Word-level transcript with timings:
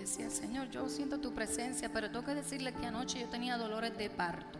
decía, 0.00 0.30
Señor, 0.30 0.70
yo 0.70 0.88
siento 0.88 1.20
tu 1.20 1.32
presencia, 1.32 1.90
pero 1.92 2.10
tengo 2.10 2.24
que 2.24 2.34
decirle 2.34 2.72
que 2.72 2.86
anoche 2.86 3.20
yo 3.20 3.28
tenía 3.28 3.56
dolores 3.56 3.96
de 3.96 4.10
parto. 4.10 4.58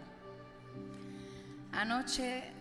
Anoche 1.72 2.52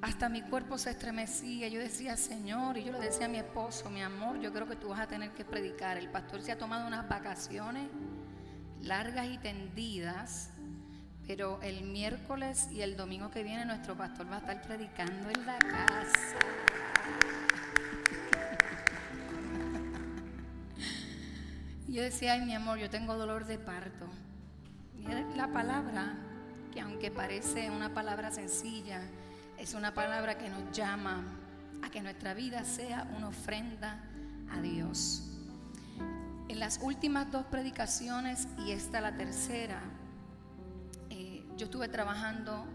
hasta 0.00 0.28
mi 0.28 0.42
cuerpo 0.42 0.78
se 0.78 0.90
estremecía. 0.90 1.68
Yo 1.68 1.80
decía, 1.80 2.16
Señor, 2.16 2.78
y 2.78 2.84
yo 2.84 2.92
le 2.92 3.00
decía 3.00 3.26
a 3.26 3.28
mi 3.28 3.38
esposo, 3.38 3.90
mi 3.90 4.02
amor, 4.02 4.40
yo 4.40 4.52
creo 4.52 4.66
que 4.66 4.76
tú 4.76 4.88
vas 4.88 5.00
a 5.00 5.06
tener 5.06 5.32
que 5.32 5.44
predicar. 5.44 5.96
El 5.96 6.10
pastor 6.10 6.42
se 6.42 6.52
ha 6.52 6.58
tomado 6.58 6.86
unas 6.86 7.08
vacaciones 7.08 7.88
largas 8.80 9.26
y 9.26 9.38
tendidas, 9.38 10.50
pero 11.26 11.60
el 11.62 11.82
miércoles 11.82 12.68
y 12.70 12.82
el 12.82 12.96
domingo 12.96 13.30
que 13.30 13.42
viene 13.42 13.64
nuestro 13.64 13.96
pastor 13.96 14.30
va 14.30 14.36
a 14.36 14.38
estar 14.38 14.62
predicando 14.62 15.30
en 15.30 15.46
la 15.46 15.58
casa. 15.58 16.38
Yo 21.88 22.02
decía, 22.02 22.34
ay 22.34 22.42
mi 22.42 22.54
amor, 22.54 22.78
yo 22.78 22.90
tengo 22.90 23.16
dolor 23.16 23.46
de 23.46 23.58
parto. 23.58 24.06
Y 24.94 25.06
la 25.36 25.48
palabra, 25.48 26.16
que 26.70 26.82
aunque 26.82 27.10
parece 27.10 27.70
una 27.70 27.94
palabra 27.94 28.30
sencilla, 28.30 29.00
es 29.56 29.72
una 29.72 29.94
palabra 29.94 30.36
que 30.36 30.50
nos 30.50 30.70
llama 30.76 31.24
a 31.82 31.88
que 31.88 32.02
nuestra 32.02 32.34
vida 32.34 32.62
sea 32.64 33.08
una 33.16 33.28
ofrenda 33.28 34.04
a 34.50 34.60
Dios. 34.60 35.22
En 36.48 36.60
las 36.60 36.78
últimas 36.82 37.30
dos 37.30 37.46
predicaciones 37.46 38.48
y 38.58 38.72
esta 38.72 39.00
la 39.00 39.16
tercera, 39.16 39.80
eh, 41.08 41.42
yo 41.56 41.64
estuve 41.64 41.88
trabajando 41.88 42.66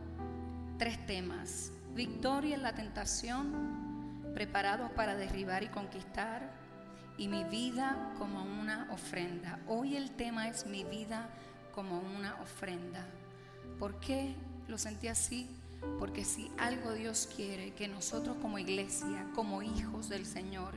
tres 0.80 1.06
temas. 1.06 1.72
Victoria 1.94 2.56
en 2.56 2.64
la 2.64 2.74
tentación, 2.74 4.32
preparados 4.34 4.90
para 4.92 5.16
derribar 5.16 5.62
y 5.62 5.68
conquistar 5.68 6.53
y 7.17 7.28
mi 7.28 7.44
vida 7.44 8.14
como 8.17 8.44
una 8.44 8.88
ofrenda. 8.92 9.59
Hoy 9.67 9.95
el 9.95 10.11
tema 10.11 10.47
es 10.47 10.66
mi 10.66 10.83
vida 10.83 11.30
como 11.73 12.00
una 12.00 12.36
ofrenda. 12.42 13.06
¿Por 13.80 14.00
qué 14.00 14.36
lo 14.67 14.78
sentí 14.78 15.08
así? 15.08 15.50
Porque 16.00 16.25
si 16.25 16.52
algo 16.58 16.94
Dios 16.94 17.30
quiere 17.36 17.73
que 17.73 17.88
nosotros 17.88 18.38
como 18.41 18.58
iglesia, 18.58 19.28
como 19.36 19.61
hijos 19.61 20.09
del 20.09 20.25
Señor, 20.25 20.73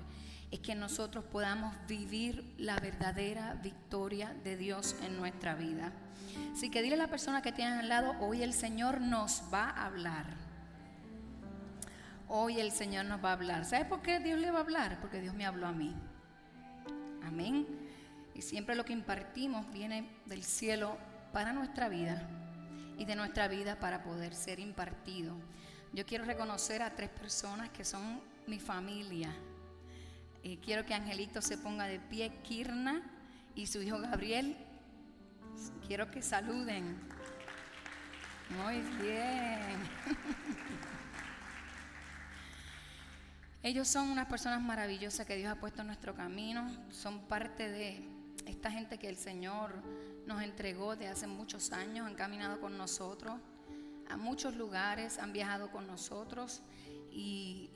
es 0.50 0.60
que 0.60 0.74
nosotros 0.74 1.24
podamos 1.24 1.74
vivir 1.88 2.54
la 2.58 2.78
verdadera 2.78 3.54
victoria 3.54 4.34
de 4.44 4.56
Dios 4.56 4.96
en 5.02 5.16
nuestra 5.16 5.54
vida. 5.54 5.92
Así 6.52 6.70
que 6.70 6.82
dile 6.82 6.94
a 6.94 6.98
la 6.98 7.08
persona 7.08 7.42
que 7.42 7.52
tienes 7.52 7.78
al 7.78 7.88
lado, 7.88 8.14
hoy 8.20 8.42
el 8.42 8.52
Señor 8.52 9.00
nos 9.00 9.42
va 9.52 9.70
a 9.70 9.86
hablar. 9.86 10.26
Hoy 12.28 12.60
el 12.60 12.72
Señor 12.72 13.06
nos 13.06 13.24
va 13.24 13.30
a 13.30 13.34
hablar. 13.34 13.64
¿Sabes 13.64 13.86
por 13.86 14.02
qué 14.02 14.18
Dios 14.18 14.40
le 14.40 14.50
va 14.50 14.58
a 14.58 14.62
hablar? 14.62 14.98
Porque 15.00 15.20
Dios 15.20 15.34
me 15.34 15.46
habló 15.46 15.66
a 15.66 15.72
mí. 15.72 15.94
Amén. 17.26 17.66
Y 18.34 18.42
siempre 18.42 18.74
lo 18.74 18.84
que 18.84 18.92
impartimos 18.92 19.70
viene 19.72 20.08
del 20.26 20.44
cielo 20.44 20.96
para 21.32 21.52
nuestra 21.52 21.88
vida 21.88 22.28
y 22.98 23.04
de 23.04 23.16
nuestra 23.16 23.48
vida 23.48 23.78
para 23.78 24.02
poder 24.02 24.34
ser 24.34 24.60
impartido. 24.60 25.34
Yo 25.92 26.06
quiero 26.06 26.24
reconocer 26.24 26.82
a 26.82 26.94
tres 26.94 27.10
personas 27.10 27.70
que 27.70 27.84
son 27.84 28.20
mi 28.46 28.58
familia. 28.58 29.34
y 30.42 30.58
quiero 30.58 30.86
que 30.86 30.94
Angelito 30.94 31.42
se 31.42 31.58
ponga 31.58 31.86
de 31.86 31.98
pie, 31.98 32.32
Kirna 32.44 33.02
y 33.56 33.66
su 33.66 33.82
hijo 33.82 33.98
Gabriel. 33.98 34.56
Quiero 35.86 36.08
que 36.10 36.22
saluden. 36.22 36.96
Muy 38.50 38.80
bien. 39.02 39.76
Ellos 43.66 43.88
son 43.88 44.10
unas 44.10 44.28
personas 44.28 44.62
maravillosas 44.62 45.26
que 45.26 45.34
Dios 45.34 45.50
ha 45.50 45.58
puesto 45.58 45.80
en 45.80 45.88
nuestro 45.88 46.14
camino. 46.14 46.70
Son 46.92 47.26
parte 47.26 47.68
de 47.68 48.00
esta 48.46 48.70
gente 48.70 48.96
que 48.96 49.08
el 49.08 49.16
Señor 49.16 49.82
nos 50.24 50.40
entregó 50.40 50.94
de 50.94 51.08
hace 51.08 51.26
muchos 51.26 51.72
años. 51.72 52.06
Han 52.06 52.14
caminado 52.14 52.60
con 52.60 52.78
nosotros 52.78 53.34
a 54.08 54.16
muchos 54.16 54.54
lugares, 54.54 55.18
han 55.18 55.32
viajado 55.32 55.72
con 55.72 55.88
nosotros. 55.88 56.62
Y 57.10 57.70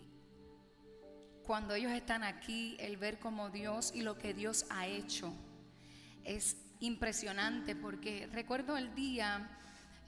cuando 1.42 1.74
ellos 1.74 1.90
están 1.90 2.22
aquí, 2.22 2.76
el 2.78 2.96
ver 2.96 3.18
como 3.18 3.50
Dios 3.50 3.90
y 3.92 4.02
lo 4.02 4.16
que 4.16 4.32
Dios 4.32 4.66
ha 4.70 4.86
hecho 4.86 5.32
es 6.22 6.56
impresionante 6.78 7.74
porque 7.74 8.28
recuerdo 8.30 8.76
el 8.76 8.94
día 8.94 9.58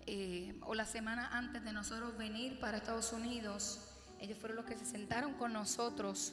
eh, 0.07 0.61
o 0.63 0.77
la 0.77 0.85
semana 0.85 1.37
antes 1.37 1.65
de 1.65 1.73
nosotros 1.73 2.17
venir 2.17 2.61
para 2.61 2.77
Estados 2.77 3.13
Unidos 3.13 3.92
ellos 4.23 4.39
fueron 4.39 4.57
los 4.57 4.67
que 4.67 4.77
se 4.77 4.87
sentaron 4.87 5.35
con 5.35 5.53
nosotros 5.53 6.33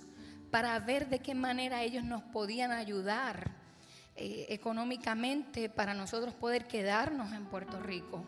para 0.51 0.77
ver 0.79 1.09
de 1.09 1.19
qué 1.19 1.33
manera 1.33 1.81
ellos 1.81 2.03
nos 2.03 2.21
podían 2.21 2.71
ayudar 2.71 3.51
eh, 4.15 4.45
económicamente 4.49 5.69
para 5.69 5.95
nosotros 5.95 6.35
poder 6.35 6.67
quedarnos 6.67 7.33
en 7.33 7.45
Puerto 7.45 7.79
Rico. 7.79 8.23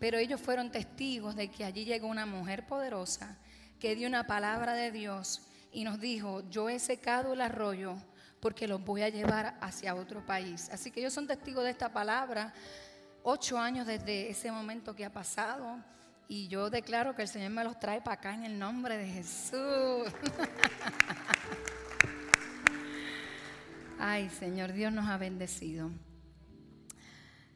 Pero 0.00 0.16
ellos 0.16 0.40
fueron 0.40 0.72
testigos 0.72 1.36
de 1.36 1.50
que 1.50 1.64
allí 1.64 1.84
llegó 1.84 2.08
una 2.08 2.24
mujer 2.24 2.66
poderosa 2.66 3.36
que 3.78 3.94
dio 3.94 4.08
una 4.08 4.26
palabra 4.26 4.72
de 4.72 4.90
Dios 4.90 5.42
y 5.70 5.84
nos 5.84 6.00
dijo, 6.00 6.48
yo 6.48 6.70
he 6.70 6.78
secado 6.78 7.34
el 7.34 7.42
arroyo 7.42 7.96
porque 8.40 8.66
los 8.66 8.82
voy 8.82 9.02
a 9.02 9.10
llevar 9.10 9.58
hacia 9.60 9.94
otro 9.94 10.24
país. 10.24 10.70
Así 10.70 10.90
que 10.90 11.00
ellos 11.00 11.12
son 11.12 11.26
testigos 11.26 11.64
de 11.64 11.70
esta 11.70 11.92
palabra, 11.92 12.54
ocho 13.22 13.58
años 13.58 13.86
desde 13.86 14.30
ese 14.30 14.50
momento 14.50 14.94
que 14.94 15.04
ha 15.04 15.12
pasado. 15.12 15.82
Y 16.28 16.48
yo 16.48 16.70
declaro 16.70 17.14
que 17.14 17.22
el 17.22 17.28
Señor 17.28 17.50
me 17.50 17.64
los 17.64 17.78
trae 17.78 18.00
para 18.00 18.14
acá 18.14 18.34
en 18.34 18.44
el 18.44 18.58
nombre 18.58 18.96
de 18.96 19.06
Jesús. 19.06 19.58
Ay, 23.98 24.30
Señor, 24.30 24.72
Dios 24.72 24.92
nos 24.92 25.08
ha 25.08 25.18
bendecido. 25.18 25.90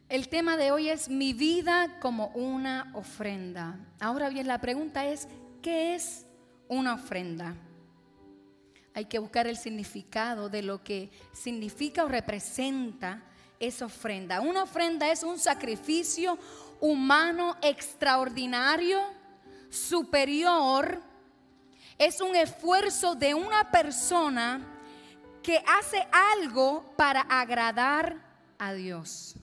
El 0.09 0.29
tema 0.29 0.57
de 0.57 0.71
hoy 0.71 0.89
es 0.89 1.09
mi 1.09 1.33
vida 1.33 1.99
como 2.01 2.29
una 2.29 2.91
ofrenda. 2.95 3.79
Ahora 4.01 4.29
bien, 4.29 4.47
la 4.47 4.59
pregunta 4.59 5.07
es, 5.07 5.29
¿qué 5.63 5.95
es 5.95 6.27
una 6.69 6.95
ofrenda? 6.95 7.55
Hay 8.95 9.05
que 9.05 9.19
buscar 9.19 9.47
el 9.47 9.57
significado 9.57 10.49
de 10.49 10.63
lo 10.63 10.83
que 10.83 11.11
significa 11.33 12.05
o 12.05 12.09
representa 12.09 13.23
esa 13.61 13.87
ofrenda. 13.87 14.41
Una 14.41 14.63
ofrenda 14.63 15.11
es 15.11 15.23
un 15.23 15.39
sacrificio 15.39 16.39
humano 16.81 17.57
extraordinario, 17.63 19.01
superior, 19.71 21.03
es 21.99 22.21
un 22.21 22.37
esfuerzo 22.37 23.15
de 23.15 23.35
una 23.35 23.71
persona 23.71 24.61
que 25.43 25.63
hace 25.67 26.07
algo 26.13 26.95
para 26.97 27.23
agradar 27.23 28.17
a 28.59 28.73
Dios. 28.73 29.35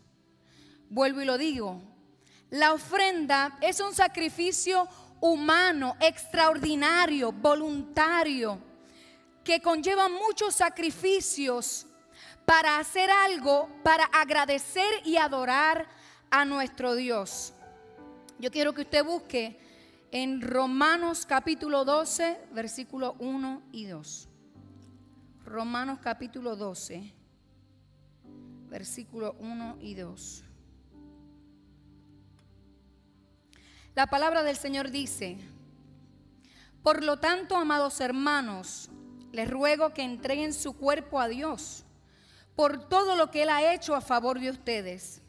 Vuelvo 0.89 1.21
y 1.21 1.25
lo 1.25 1.37
digo, 1.37 1.81
la 2.49 2.73
ofrenda 2.73 3.57
es 3.61 3.79
un 3.79 3.93
sacrificio 3.93 4.87
humano, 5.19 5.97
extraordinario, 5.99 7.31
voluntario, 7.31 8.59
que 9.43 9.61
conlleva 9.61 10.07
muchos 10.09 10.55
sacrificios 10.55 11.87
para 12.45 12.77
hacer 12.77 13.09
algo, 13.09 13.69
para 13.83 14.05
agradecer 14.05 15.01
y 15.03 15.17
adorar 15.17 15.87
a 16.35 16.43
nuestro 16.43 16.95
Dios. 16.95 17.53
Yo 18.39 18.51
quiero 18.51 18.73
que 18.73 18.81
usted 18.81 19.05
busque 19.05 19.57
en 20.11 20.41
Romanos 20.41 21.25
capítulo 21.25 21.85
12, 21.85 22.49
versículo 22.51 23.15
1 23.19 23.61
y 23.71 23.85
2. 23.85 24.27
Romanos 25.45 25.99
capítulo 26.03 26.57
12, 26.57 27.13
versículo 28.67 29.37
1 29.39 29.77
y 29.79 29.95
2. 29.95 30.43
La 33.95 34.07
palabra 34.07 34.43
del 34.43 34.57
Señor 34.57 34.91
dice, 34.91 35.37
por 36.83 37.01
lo 37.01 37.17
tanto, 37.17 37.55
amados 37.55 38.01
hermanos, 38.01 38.89
les 39.31 39.49
ruego 39.49 39.93
que 39.93 40.03
entreguen 40.03 40.51
su 40.51 40.73
cuerpo 40.73 41.21
a 41.21 41.29
Dios 41.29 41.85
por 42.57 42.89
todo 42.89 43.15
lo 43.15 43.31
que 43.31 43.43
Él 43.43 43.49
ha 43.49 43.73
hecho 43.73 43.95
a 43.95 44.01
favor 44.01 44.41
de 44.41 44.49
ustedes 44.49 45.21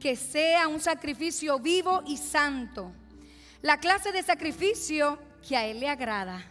que 0.00 0.16
sea 0.16 0.68
un 0.68 0.80
sacrificio 0.80 1.58
vivo 1.58 2.02
y 2.06 2.16
santo. 2.16 2.92
La 3.62 3.78
clase 3.78 4.12
de 4.12 4.22
sacrificio 4.22 5.18
que 5.46 5.56
a 5.56 5.66
Él 5.66 5.80
le 5.80 5.88
agrada. 5.88 6.44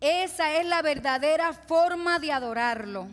Esa 0.00 0.56
es 0.56 0.66
la 0.66 0.82
verdadera 0.82 1.52
forma 1.52 2.18
de 2.18 2.32
adorarlo. 2.32 3.08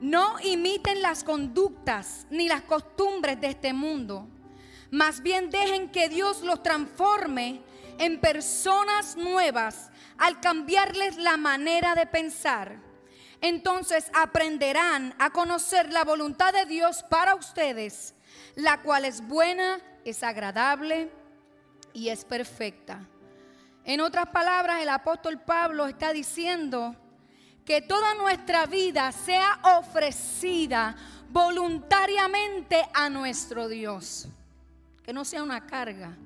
No 0.00 0.36
imiten 0.40 1.00
las 1.00 1.22
conductas 1.22 2.26
ni 2.30 2.48
las 2.48 2.62
costumbres 2.62 3.40
de 3.40 3.48
este 3.48 3.72
mundo. 3.72 4.28
Más 4.90 5.22
bien 5.22 5.50
dejen 5.50 5.90
que 5.90 6.08
Dios 6.08 6.42
los 6.42 6.62
transforme 6.62 7.62
en 7.98 8.20
personas 8.20 9.16
nuevas 9.16 9.90
al 10.18 10.40
cambiarles 10.40 11.16
la 11.16 11.36
manera 11.36 11.94
de 11.94 12.06
pensar. 12.06 12.78
Entonces 13.40 14.10
aprenderán 14.12 15.14
a 15.18 15.30
conocer 15.30 15.92
la 15.92 16.04
voluntad 16.04 16.52
de 16.52 16.66
Dios 16.66 17.04
para 17.08 17.34
ustedes 17.34 18.14
la 18.56 18.82
cual 18.82 19.04
es 19.04 19.26
buena, 19.26 19.80
es 20.04 20.22
agradable 20.22 21.10
y 21.92 22.08
es 22.08 22.24
perfecta. 22.24 23.06
En 23.84 24.00
otras 24.00 24.26
palabras, 24.26 24.80
el 24.82 24.88
apóstol 24.88 25.40
Pablo 25.40 25.86
está 25.86 26.12
diciendo 26.12 26.94
que 27.64 27.80
toda 27.80 28.14
nuestra 28.14 28.66
vida 28.66 29.10
sea 29.12 29.60
ofrecida 29.78 30.96
voluntariamente 31.30 32.84
a 32.94 33.08
nuestro 33.08 33.68
Dios. 33.68 34.28
Que 35.02 35.12
no 35.12 35.24
sea 35.24 35.42
una 35.42 35.66
carga, 35.66 36.16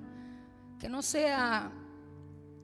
que 0.78 0.88
no 0.88 1.02
sea 1.02 1.70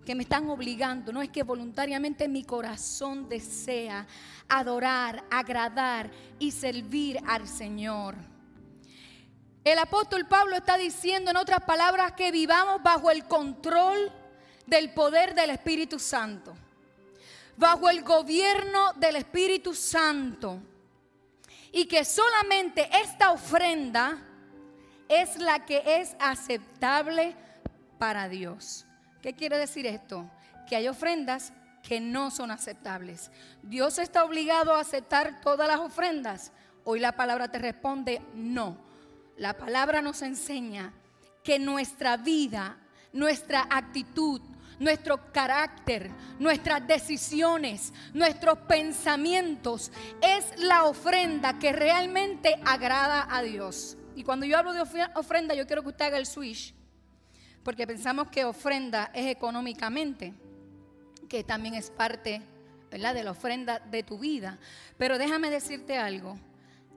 que 0.04 0.14
me 0.14 0.24
están 0.24 0.48
obligando, 0.50 1.12
no 1.12 1.22
es 1.22 1.30
que 1.30 1.44
voluntariamente 1.44 2.26
mi 2.28 2.42
corazón 2.42 3.28
desea 3.28 4.06
adorar, 4.48 5.24
agradar 5.30 6.10
y 6.40 6.50
servir 6.50 7.20
al 7.26 7.46
Señor. 7.46 8.31
El 9.64 9.78
apóstol 9.78 10.26
Pablo 10.26 10.56
está 10.56 10.76
diciendo 10.76 11.30
en 11.30 11.36
otras 11.36 11.60
palabras 11.60 12.12
que 12.12 12.32
vivamos 12.32 12.82
bajo 12.82 13.12
el 13.12 13.24
control 13.26 14.10
del 14.66 14.92
poder 14.92 15.34
del 15.34 15.50
Espíritu 15.50 16.00
Santo, 16.00 16.56
bajo 17.56 17.88
el 17.88 18.02
gobierno 18.02 18.92
del 18.94 19.16
Espíritu 19.16 19.72
Santo 19.72 20.58
y 21.70 21.86
que 21.86 22.04
solamente 22.04 22.88
esta 23.04 23.30
ofrenda 23.30 24.18
es 25.08 25.38
la 25.38 25.64
que 25.64 25.82
es 25.86 26.16
aceptable 26.18 27.36
para 27.98 28.28
Dios. 28.28 28.84
¿Qué 29.20 29.32
quiere 29.34 29.58
decir 29.58 29.86
esto? 29.86 30.28
Que 30.68 30.74
hay 30.74 30.88
ofrendas 30.88 31.52
que 31.84 32.00
no 32.00 32.32
son 32.32 32.50
aceptables. 32.50 33.30
Dios 33.62 33.98
está 33.98 34.24
obligado 34.24 34.74
a 34.74 34.80
aceptar 34.80 35.40
todas 35.40 35.68
las 35.68 35.78
ofrendas. 35.78 36.50
Hoy 36.82 36.98
la 36.98 37.12
palabra 37.12 37.46
te 37.46 37.58
responde 37.58 38.20
no. 38.34 38.91
La 39.36 39.56
palabra 39.56 40.02
nos 40.02 40.22
enseña 40.22 40.92
que 41.42 41.58
nuestra 41.58 42.16
vida, 42.16 42.76
nuestra 43.12 43.66
actitud, 43.70 44.40
nuestro 44.78 45.32
carácter, 45.32 46.10
nuestras 46.38 46.86
decisiones, 46.86 47.92
nuestros 48.12 48.58
pensamientos 48.60 49.92
es 50.20 50.58
la 50.58 50.84
ofrenda 50.84 51.58
que 51.58 51.72
realmente 51.72 52.60
agrada 52.64 53.26
a 53.30 53.42
Dios. 53.42 53.96
Y 54.14 54.24
cuando 54.24 54.44
yo 54.44 54.58
hablo 54.58 54.72
de 54.72 54.82
ofrenda, 55.14 55.54
yo 55.54 55.66
quiero 55.66 55.82
que 55.82 55.88
usted 55.88 56.06
haga 56.06 56.18
el 56.18 56.26
switch 56.26 56.74
porque 57.62 57.86
pensamos 57.86 58.28
que 58.28 58.44
ofrenda 58.44 59.10
es 59.14 59.26
económicamente, 59.26 60.34
que 61.28 61.44
también 61.44 61.74
es 61.74 61.90
parte 61.90 62.42
de 62.90 62.98
la 62.98 63.30
ofrenda 63.30 63.78
de 63.78 64.02
tu 64.02 64.18
vida. 64.18 64.58
Pero 64.98 65.16
déjame 65.16 65.48
decirte 65.50 65.96
algo, 65.96 66.38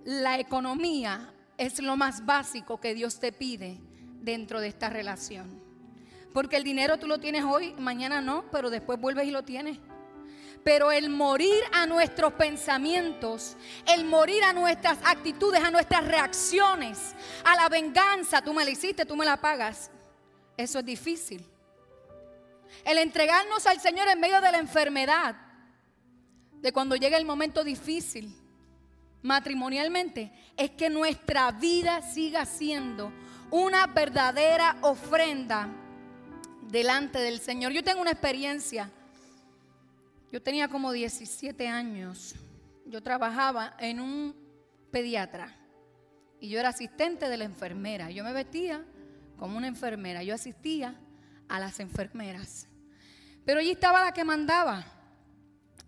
la 0.04 0.40
economía 0.40 1.35
es 1.58 1.80
lo 1.82 1.96
más 1.96 2.26
básico 2.26 2.80
que 2.80 2.94
Dios 2.94 3.20
te 3.20 3.32
pide 3.32 3.80
dentro 4.22 4.60
de 4.60 4.68
esta 4.68 4.90
relación. 4.90 5.62
Porque 6.34 6.58
el 6.58 6.64
dinero 6.64 6.98
tú 6.98 7.08
lo 7.08 7.20
tienes 7.20 7.44
hoy, 7.44 7.74
mañana 7.78 8.22
no, 8.22 8.46
pero 8.52 8.70
después 8.70 9.00
vuelves 9.00 9.28
y 9.28 9.32
lo 9.32 9.44
tienes. 9.44 9.80
Pero 10.64 10.92
el 10.92 11.10
morir 11.10 11.62
a 11.72 11.86
nuestros 11.86 12.34
pensamientos, 12.34 13.56
el 13.86 14.04
morir 14.04 14.44
a 14.44 14.52
nuestras 14.52 14.98
actitudes, 15.06 15.64
a 15.64 15.70
nuestras 15.70 16.06
reacciones, 16.06 17.16
a 17.44 17.56
la 17.56 17.70
venganza, 17.70 18.42
tú 18.42 18.54
me 18.54 18.66
la 18.66 18.72
hiciste, 18.72 19.06
tú 19.06 19.16
me 19.16 19.26
la 19.26 19.38
pagas. 19.38 19.92
Eso 20.58 20.80
es 20.80 20.86
difícil. 20.86 21.46
El 22.84 22.98
entregarnos 22.98 23.66
al 23.68 23.80
Señor 23.80 24.08
en 24.08 24.20
medio 24.20 24.42
de 24.42 24.52
la 24.52 24.58
enfermedad, 24.58 25.36
de 26.54 26.72
cuando 26.72 26.96
llega 26.96 27.18
el 27.18 27.26
momento 27.26 27.64
difícil, 27.64 28.36
matrimonialmente, 29.26 30.32
es 30.56 30.70
que 30.72 30.88
nuestra 30.88 31.52
vida 31.52 32.04
siga 32.04 32.46
siendo 32.46 33.12
una 33.50 33.88
verdadera 33.88 34.78
ofrenda 34.82 35.68
delante 36.62 37.18
del 37.20 37.40
Señor. 37.40 37.72
Yo 37.72 37.84
tengo 37.84 38.02
una 38.02 38.12
experiencia. 38.12 38.92
Yo 40.32 40.44
tenía 40.44 40.68
como 40.68 40.92
17 40.92 41.68
años. 41.68 42.36
Yo 42.86 43.02
trabajaba 43.02 43.76
en 43.80 44.00
un 44.00 44.36
pediatra 44.92 45.56
y 46.40 46.50
yo 46.50 46.60
era 46.60 46.70
asistente 46.70 47.28
de 47.28 47.38
la 47.38 47.46
enfermera. 47.46 48.12
Yo 48.12 48.24
me 48.24 48.32
vestía 48.32 48.86
como 49.40 49.58
una 49.58 49.68
enfermera. 49.68 50.22
Yo 50.22 50.36
asistía 50.36 50.94
a 51.50 51.60
las 51.60 51.80
enfermeras. 51.80 52.68
Pero 53.44 53.60
allí 53.60 53.72
estaba 53.72 54.04
la 54.04 54.14
que 54.14 54.24
mandaba, 54.24 54.86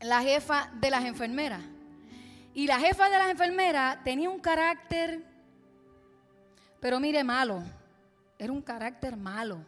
la 0.01 0.23
jefa 0.23 0.71
de 0.81 0.89
las 0.89 1.05
enfermeras. 1.05 1.76
Y 2.57 2.65
la 2.65 2.79
jefa 2.79 3.07
de 3.07 3.19
las 3.19 3.29
enfermeras 3.29 4.03
tenía 4.03 4.31
un 4.31 4.39
carácter, 4.39 5.23
pero 6.79 6.99
mire, 6.99 7.23
malo. 7.23 7.61
Era 8.39 8.51
un 8.51 8.63
carácter 8.63 9.15
malo. 9.15 9.63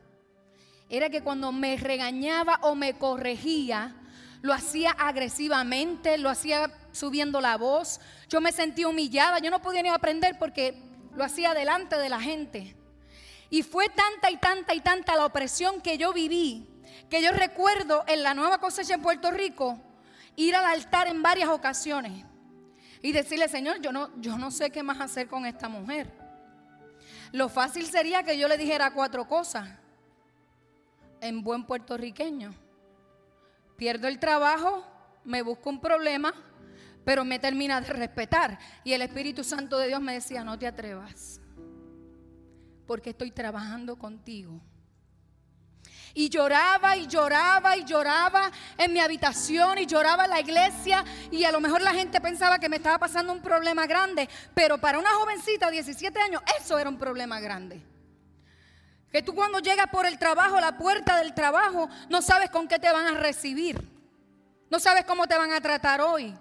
Era 0.89 1.07
que 1.07 1.21
cuando 1.21 1.51
me 1.51 1.77
regañaba 1.77 2.57
o 2.63 2.73
me 2.73 2.97
corregía, 2.97 3.95
lo 4.41 4.53
hacía 4.53 4.89
agresivamente, 4.89 6.17
lo 6.17 6.31
hacía 6.31 6.71
subiendo 6.91 7.41
la 7.41 7.57
voz. 7.57 8.01
Yo 8.27 8.41
me 8.41 8.51
sentía 8.51 8.87
humillada, 8.87 9.37
yo 9.37 9.51
no 9.51 9.61
podía 9.61 9.83
ni 9.83 9.89
aprender 9.89 10.39
porque 10.39 10.75
lo 11.15 11.23
hacía 11.23 11.53
delante 11.53 11.95
de 11.95 12.09
la 12.09 12.19
gente. 12.19 12.75
Y 13.51 13.61
fue 13.61 13.89
tanta 13.89 14.31
y 14.31 14.37
tanta 14.37 14.73
y 14.73 14.79
tanta 14.79 15.15
la 15.15 15.27
opresión 15.27 15.79
que 15.81 15.99
yo 15.99 16.11
viví, 16.11 16.67
que 17.07 17.21
yo 17.21 17.33
recuerdo 17.33 18.03
en 18.07 18.23
la 18.23 18.33
nueva 18.33 18.57
cosecha 18.57 18.95
en 18.95 19.03
Puerto 19.03 19.29
Rico 19.29 19.79
ir 20.35 20.55
al 20.55 20.65
altar 20.65 21.05
en 21.05 21.21
varias 21.21 21.49
ocasiones 21.49 22.25
y 23.01 23.11
decirle, 23.11 23.47
Señor, 23.47 23.81
yo 23.81 23.91
no, 23.91 24.09
yo 24.19 24.37
no 24.37 24.51
sé 24.51 24.69
qué 24.71 24.83
más 24.83 24.99
hacer 24.99 25.27
con 25.27 25.45
esta 25.45 25.69
mujer. 25.69 26.11
Lo 27.31 27.49
fácil 27.49 27.85
sería 27.85 28.23
que 28.23 28.37
yo 28.37 28.47
le 28.47 28.57
dijera 28.57 28.93
cuatro 28.93 29.27
cosas 29.27 29.69
en 31.21 31.43
buen 31.43 31.65
puertorriqueño. 31.65 32.53
Pierdo 33.77 34.07
el 34.07 34.19
trabajo, 34.19 34.83
me 35.23 35.41
busco 35.41 35.69
un 35.69 35.79
problema, 35.79 36.33
pero 37.05 37.23
me 37.23 37.39
termina 37.39 37.79
de 37.79 37.87
respetar. 37.87 38.59
Y 38.83 38.93
el 38.93 39.01
Espíritu 39.01 39.43
Santo 39.43 39.77
de 39.77 39.87
Dios 39.87 40.01
me 40.01 40.13
decía, 40.13 40.43
no 40.43 40.57
te 40.59 40.67
atrevas 40.67 41.39
porque 42.89 43.11
estoy 43.11 43.29
trabajando 43.29 43.99
contigo. 43.99 44.59
Y 46.13 46.29
lloraba 46.29 46.97
y 46.97 47.07
lloraba 47.07 47.77
y 47.77 47.83
lloraba 47.85 48.51
en 48.77 48.93
mi 48.93 48.99
habitación 48.99 49.77
y 49.77 49.85
lloraba 49.85 50.25
en 50.25 50.31
la 50.31 50.39
iglesia 50.39 51.03
y 51.31 51.43
a 51.43 51.51
lo 51.51 51.59
mejor 51.59 51.81
la 51.81 51.93
gente 51.93 52.19
pensaba 52.19 52.59
que 52.59 52.69
me 52.69 52.77
estaba 52.77 52.97
pasando 52.97 53.31
un 53.31 53.41
problema 53.41 53.85
grande, 53.85 54.27
pero 54.53 54.77
para 54.77 54.99
una 54.99 55.11
jovencita 55.11 55.67
de 55.67 55.73
17 55.73 56.19
años 56.19 56.41
eso 56.59 56.77
era 56.79 56.89
un 56.89 56.97
problema 56.97 57.39
grande. 57.39 57.81
Que 59.11 59.23
tú 59.23 59.33
cuando 59.33 59.59
llegas 59.59 59.87
por 59.87 60.05
el 60.05 60.19
trabajo, 60.19 60.59
la 60.59 60.77
puerta 60.77 61.17
del 61.17 61.33
trabajo, 61.33 61.89
no 62.09 62.21
sabes 62.21 62.49
con 62.49 62.67
qué 62.67 62.77
te 62.77 62.91
van 62.91 63.07
a 63.07 63.19
recibir. 63.19 63.99
No 64.69 64.79
sabes 64.79 65.03
cómo 65.05 65.25
te 65.25 65.35
van 65.35 65.51
a 65.51 65.61
tratar 65.61 65.99
hoy. 66.01 66.35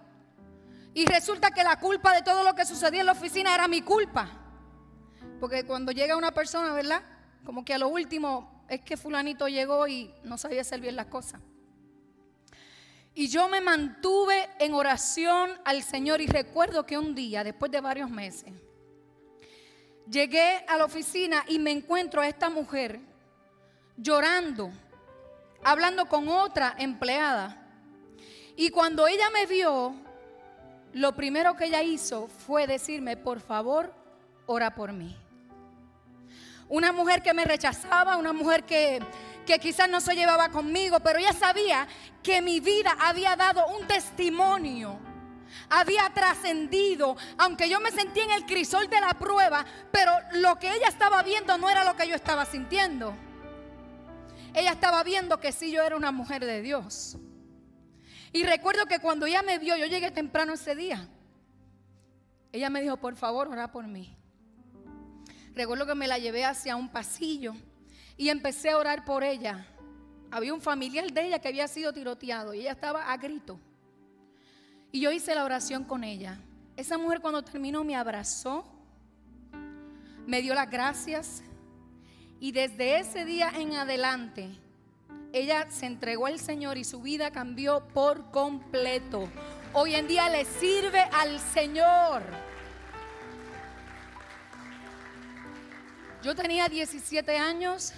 Y 0.93 1.07
resulta 1.07 1.51
que 1.51 1.65
la 1.65 1.79
culpa 1.79 2.13
de 2.13 2.23
todo 2.23 2.45
lo 2.45 2.55
que 2.55 2.67
sucedía 2.67 3.01
en 3.01 3.07
la 3.07 3.13
oficina 3.13 3.55
era 3.55 3.69
mi 3.69 3.81
culpa. 3.81 4.29
Porque 5.41 5.65
cuando 5.65 5.93
llega 5.93 6.17
una 6.17 6.33
persona, 6.33 6.73
¿verdad? 6.73 7.03
Como 7.45 7.65
que 7.65 7.73
a 7.73 7.79
lo 7.79 7.89
último 7.89 8.58
es 8.69 8.81
que 8.83 8.97
fulanito 8.97 9.49
llegó 9.49 9.89
y 9.89 10.13
no 10.25 10.37
sabía 10.39 10.61
hacer 10.61 10.81
bien 10.81 10.97
las 10.97 11.07
cosas. 11.07 11.41
Y 13.15 13.29
yo 13.29 13.49
me 13.49 13.61
mantuve 13.61 14.49
en 14.61 14.75
oración 14.75 15.51
al 15.65 15.83
Señor 15.83 16.21
y 16.21 16.27
recuerdo 16.27 16.87
que 16.87 16.97
un 16.97 17.15
día, 17.15 17.43
después 17.43 17.73
de 17.73 17.81
varios 17.81 18.11
meses, 18.11 18.53
llegué 20.09 20.65
a 20.69 20.77
la 20.77 20.85
oficina 20.85 21.45
y 21.49 21.59
me 21.59 21.73
encuentro 21.73 22.21
a 22.21 22.29
esta 22.29 22.49
mujer 22.49 23.01
llorando, 23.97 24.71
hablando 25.65 26.07
con 26.07 26.29
otra 26.29 26.77
empleada. 26.79 27.61
Y 28.55 28.71
cuando 28.71 29.07
ella 29.07 29.31
me 29.31 29.47
vio, 29.47 29.95
lo 30.93 31.15
primero 31.15 31.57
que 31.57 31.67
ella 31.67 31.83
hizo 31.83 32.29
fue 32.29 32.67
decirme, 32.67 33.17
por 33.17 33.41
favor, 33.41 33.93
ora 34.47 34.75
por 34.75 34.93
mí. 34.93 35.17
Una 36.69 36.93
mujer 36.93 37.23
que 37.23 37.35
me 37.35 37.45
rechazaba, 37.45 38.17
una 38.17 38.33
mujer 38.33 38.65
que, 38.65 39.01
que 39.47 39.59
quizás 39.59 39.89
no 39.89 40.01
se 40.01 40.15
llevaba 40.15 40.51
conmigo, 40.51 41.01
pero 41.01 41.19
ella 41.19 41.33
sabía 41.33 41.87
que 42.23 42.43
mi 42.43 42.61
vida 42.61 42.97
había 43.01 43.37
dado 43.37 43.67
un 43.69 43.87
testimonio 43.87 44.99
había 45.71 46.09
trascendido, 46.11 47.17
aunque 47.37 47.69
yo 47.69 47.81
me 47.81 47.91
sentía 47.91 48.25
en 48.25 48.33
el 48.33 48.47
crisol 48.47 48.89
de 48.89 49.01
la 49.01 49.15
prueba, 49.15 49.65
pero 49.91 50.13
lo 50.35 50.59
que 50.59 50.73
ella 50.73 50.89
estaba 50.89 51.23
viendo 51.23 51.57
no 51.59 51.69
era 51.71 51.85
lo 51.85 51.97
que 51.97 52.09
yo 52.09 52.15
estaba 52.15 52.45
sintiendo. 52.45 53.15
Ella 54.55 54.73
estaba 54.73 55.03
viendo 55.05 55.39
que 55.39 55.53
sí 55.53 55.71
yo 55.71 55.83
era 55.83 55.97
una 55.97 56.11
mujer 56.11 56.45
de 56.45 56.63
Dios. 56.63 57.17
Y 58.33 58.45
recuerdo 58.45 58.87
que 58.87 58.99
cuando 58.99 59.27
ella 59.27 59.43
me 59.43 59.59
vio, 59.59 59.77
yo 59.77 59.87
llegué 59.87 60.11
temprano 60.11 60.55
ese 60.55 60.75
día. 60.75 61.09
Ella 62.53 62.71
me 62.71 62.83
dijo, 62.83 62.97
por 62.97 63.15
favor, 63.17 63.49
ora 63.49 63.71
por 63.71 63.87
mí. 63.87 64.18
Recuerdo 65.59 65.87
que 65.87 65.97
me 65.97 66.07
la 66.07 66.19
llevé 66.19 66.45
hacia 66.45 66.77
un 66.77 66.89
pasillo 66.89 67.53
y 68.17 68.29
empecé 68.29 68.71
a 68.71 68.79
orar 68.79 69.05
por 69.05 69.25
ella. 69.25 69.67
Había 70.31 70.55
un 70.55 70.61
familiar 70.61 71.13
de 71.13 71.27
ella 71.27 71.41
que 71.41 71.49
había 71.49 71.67
sido 71.67 71.93
tiroteado 71.93 72.55
y 72.55 72.61
ella 72.61 72.71
estaba 72.71 73.11
a 73.11 73.17
grito. 73.17 73.59
Y 74.93 75.01
yo 75.01 75.11
hice 75.11 75.35
la 75.35 75.45
oración 75.45 75.83
con 75.83 76.05
ella. 76.05 76.39
Esa 76.77 76.97
mujer 76.97 77.21
cuando 77.21 77.43
terminó 77.43 77.83
me 77.83 77.97
abrazó, 77.97 78.65
me 80.29 80.43
dio 80.43 80.55
las 80.55 80.71
gracias 80.71 81.43
y 82.39 82.53
desde 82.53 83.01
ese 83.01 83.25
día 83.25 83.51
en 83.57 83.75
adelante 83.75 84.51
ella 85.33 85.69
se 85.73 85.87
entregó 85.87 86.27
al 86.27 86.39
Señor 86.39 86.79
y 86.79 86.85
su 86.85 87.03
vida 87.03 87.33
cambió 87.33 87.89
por 87.89 88.31
completo. 88.31 89.29
hoy 89.73 89.97
en 89.97 90.07
día 90.07 90.29
le 90.29 90.45
sirve 90.45 91.01
al 91.13 91.41
Señor. 91.41 92.48
Yo 96.23 96.35
tenía 96.35 96.69
17 96.69 97.39
años, 97.39 97.93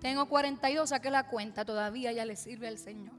tengo 0.00 0.26
42, 0.26 0.88
saqué 0.88 1.10
la 1.10 1.26
cuenta, 1.26 1.62
todavía 1.64 2.10
ya 2.10 2.24
le 2.24 2.34
sirve 2.34 2.66
al 2.66 2.78
Señor. 2.78 3.12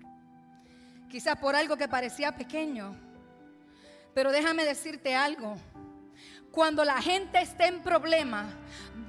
Quizás 1.12 1.38
por 1.38 1.56
algo 1.56 1.78
que 1.78 1.88
parecía 1.88 2.32
pequeño, 2.36 2.96
pero 4.16 4.32
déjame 4.32 4.66
decirte 4.66 5.16
algo. 5.16 5.58
Cuando 6.52 6.84
la 6.84 7.02
gente 7.02 7.40
esté 7.40 7.68
en 7.68 7.82
problema, 7.82 8.46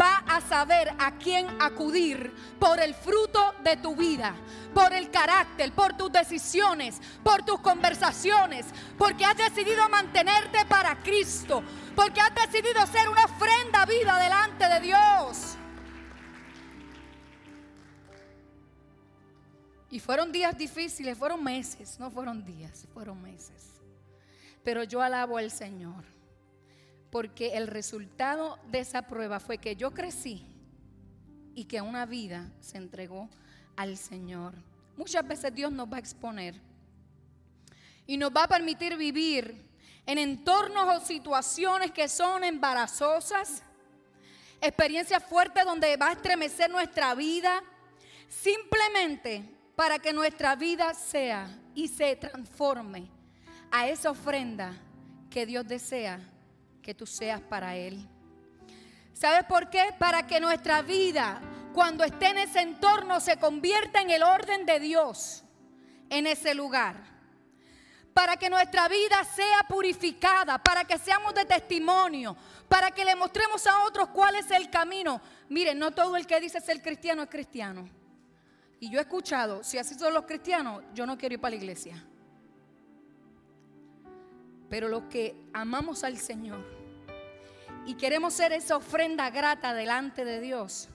va 0.00 0.18
a 0.28 0.40
saber 0.40 0.88
a 0.99 1.12
quién 1.18 1.46
acudir 1.61 2.32
por 2.61 2.78
el 2.78 2.94
fruto 2.94 3.54
de 3.64 3.76
tu 3.76 3.96
vida, 3.96 4.34
por 4.72 4.92
el 4.92 5.11
carácter, 5.11 5.72
por 5.72 5.96
tus 5.96 6.12
decisiones, 6.12 7.00
por 7.25 7.44
tus 7.44 7.61
conversaciones, 7.61 8.66
porque 8.96 9.25
has 9.25 9.37
decidido 9.37 9.88
mantenerte 9.88 10.64
para 10.66 11.02
Cristo, 11.02 11.64
porque 11.96 12.20
has 12.20 12.32
decidido 12.34 12.87
ser 12.87 13.08
una 13.08 13.25
ofrenda 13.25 13.84
viva 13.87 14.20
delante 14.20 14.68
de 14.68 14.80
Dios. 14.80 15.56
Y 19.90 20.00
fueron 20.00 20.32
días 20.32 20.56
difíciles, 20.56 21.18
fueron 21.18 21.42
meses, 21.42 21.99
no 21.99 22.11
fueron 22.11 22.44
días, 22.44 22.87
fueron 22.94 23.20
meses. 23.20 23.72
Pero 24.64 24.84
yo 24.84 25.02
alabo 25.02 25.37
al 25.37 25.50
Señor, 25.50 26.04
porque 27.12 27.59
el 27.59 27.66
resultado 27.66 28.59
de 28.71 28.78
esa 28.78 29.02
prueba 29.02 29.38
fue 29.38 29.59
que 29.59 29.76
yo 29.76 29.90
crecí 29.90 30.47
y 31.54 31.66
que 31.66 31.83
una 31.83 32.07
vida 32.07 32.50
se 32.62 32.78
entregó 32.78 33.28
al 33.76 33.99
Señor. 33.99 34.54
Muchas 34.97 35.28
veces 35.28 35.54
Dios 35.54 35.71
nos 35.71 35.92
va 35.92 35.99
a 35.99 36.00
exponer 36.00 36.59
y 38.07 38.16
nos 38.16 38.31
va 38.31 38.45
a 38.45 38.49
permitir 38.49 38.97
vivir 38.97 39.62
en 40.07 40.16
entornos 40.16 40.88
o 40.88 41.04
situaciones 41.04 41.90
que 41.90 42.09
son 42.09 42.45
embarazosas, 42.45 43.62
experiencias 44.62 45.23
fuertes 45.23 45.66
donde 45.66 45.95
va 45.99 46.09
a 46.09 46.12
estremecer 46.12 46.71
nuestra 46.71 47.14
vida, 47.14 47.62
simplemente 48.26 49.45
para 49.76 49.99
que 49.99 50.14
nuestra 50.14 50.57
vida 50.57 50.95
sea 50.95 51.59
y 51.75 51.88
se 51.88 52.16
transforme 52.16 53.11
a 53.71 53.87
esa 53.87 54.11
ofrenda 54.11 54.73
que 55.28 55.45
Dios 55.45 55.69
desea 55.69 56.19
que 56.82 56.94
tú 56.94 57.06
seas 57.06 57.40
para 57.40 57.76
Él. 57.76 58.06
¿Sabes 59.12 59.44
por 59.44 59.70
qué? 59.70 59.94
Para 59.98 60.26
que 60.26 60.40
nuestra 60.40 60.82
vida, 60.82 61.40
cuando 61.72 62.04
esté 62.04 62.28
en 62.28 62.38
ese 62.38 62.60
entorno, 62.60 63.20
se 63.20 63.36
convierta 63.38 64.00
en 64.00 64.10
el 64.10 64.22
orden 64.22 64.66
de 64.66 64.80
Dios 64.80 65.44
en 66.10 66.26
ese 66.26 66.54
lugar. 66.54 66.96
Para 68.12 68.36
que 68.36 68.50
nuestra 68.50 68.88
vida 68.88 69.24
sea 69.24 69.62
purificada, 69.66 70.58
para 70.62 70.84
que 70.84 70.98
seamos 70.98 71.34
de 71.34 71.46
testimonio, 71.46 72.36
para 72.68 72.90
que 72.90 73.04
le 73.04 73.16
mostremos 73.16 73.66
a 73.66 73.84
otros 73.84 74.08
cuál 74.08 74.34
es 74.34 74.50
el 74.50 74.68
camino. 74.68 75.20
Miren, 75.48 75.78
no 75.78 75.92
todo 75.92 76.16
el 76.16 76.26
que 76.26 76.38
dice 76.40 76.60
ser 76.60 76.82
cristiano 76.82 77.22
es 77.22 77.30
cristiano. 77.30 77.88
Y 78.80 78.90
yo 78.90 78.98
he 78.98 79.02
escuchado, 79.02 79.62
si 79.62 79.78
así 79.78 79.94
son 79.94 80.12
los 80.12 80.24
cristianos, 80.24 80.82
yo 80.92 81.06
no 81.06 81.16
quiero 81.16 81.34
ir 81.34 81.40
para 81.40 81.56
la 81.56 81.62
iglesia. 81.62 82.04
Pero 84.73 84.88
los 84.88 85.02
que 85.02 85.37
amamos 85.52 86.02
al 86.02 86.17
Señor 86.17 86.64
y 87.85 87.93
queremos 87.93 88.33
ser 88.33 88.55
esa 88.55 88.79
ofrenda 88.79 89.29
grata 89.29 89.75
delante 89.75 90.25
de 90.25 90.41
Dios, 90.41 90.88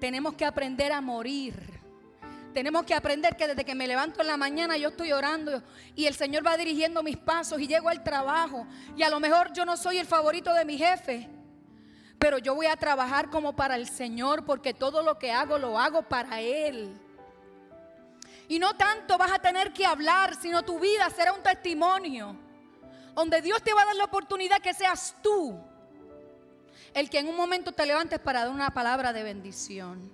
tenemos 0.00 0.34
que 0.34 0.44
aprender 0.44 0.90
a 0.90 1.00
morir. 1.00 1.54
Tenemos 2.52 2.82
que 2.82 2.94
aprender 2.94 3.36
que 3.36 3.46
desde 3.46 3.64
que 3.64 3.76
me 3.76 3.86
levanto 3.86 4.22
en 4.22 4.26
la 4.26 4.36
mañana 4.36 4.76
yo 4.76 4.88
estoy 4.88 5.12
orando 5.12 5.62
y 5.94 6.06
el 6.06 6.14
Señor 6.16 6.44
va 6.44 6.56
dirigiendo 6.56 7.00
mis 7.04 7.16
pasos 7.16 7.60
y 7.60 7.68
llego 7.68 7.90
al 7.90 8.02
trabajo. 8.02 8.66
Y 8.96 9.04
a 9.04 9.08
lo 9.08 9.20
mejor 9.20 9.52
yo 9.52 9.64
no 9.64 9.76
soy 9.76 9.98
el 9.98 10.06
favorito 10.06 10.52
de 10.52 10.64
mi 10.64 10.76
jefe, 10.76 11.28
pero 12.18 12.38
yo 12.38 12.56
voy 12.56 12.66
a 12.66 12.74
trabajar 12.74 13.30
como 13.30 13.54
para 13.54 13.76
el 13.76 13.88
Señor 13.88 14.44
porque 14.44 14.74
todo 14.74 15.04
lo 15.04 15.16
que 15.16 15.30
hago 15.30 15.58
lo 15.58 15.78
hago 15.78 16.02
para 16.02 16.40
Él. 16.40 16.92
Y 18.48 18.58
no 18.58 18.74
tanto 18.74 19.16
vas 19.16 19.30
a 19.30 19.38
tener 19.38 19.72
que 19.72 19.86
hablar, 19.86 20.34
sino 20.34 20.64
tu 20.64 20.80
vida 20.80 21.08
será 21.10 21.32
un 21.32 21.42
testimonio. 21.44 22.47
Donde 23.18 23.42
Dios 23.42 23.60
te 23.64 23.74
va 23.74 23.82
a 23.82 23.86
dar 23.86 23.96
la 23.96 24.04
oportunidad 24.04 24.60
que 24.60 24.72
seas 24.72 25.16
tú 25.20 25.60
el 26.94 27.10
que 27.10 27.18
en 27.18 27.26
un 27.26 27.36
momento 27.36 27.72
te 27.72 27.84
levantes 27.84 28.20
para 28.20 28.44
dar 28.44 28.50
una 28.50 28.70
palabra 28.70 29.12
de 29.12 29.24
bendición. 29.24 30.08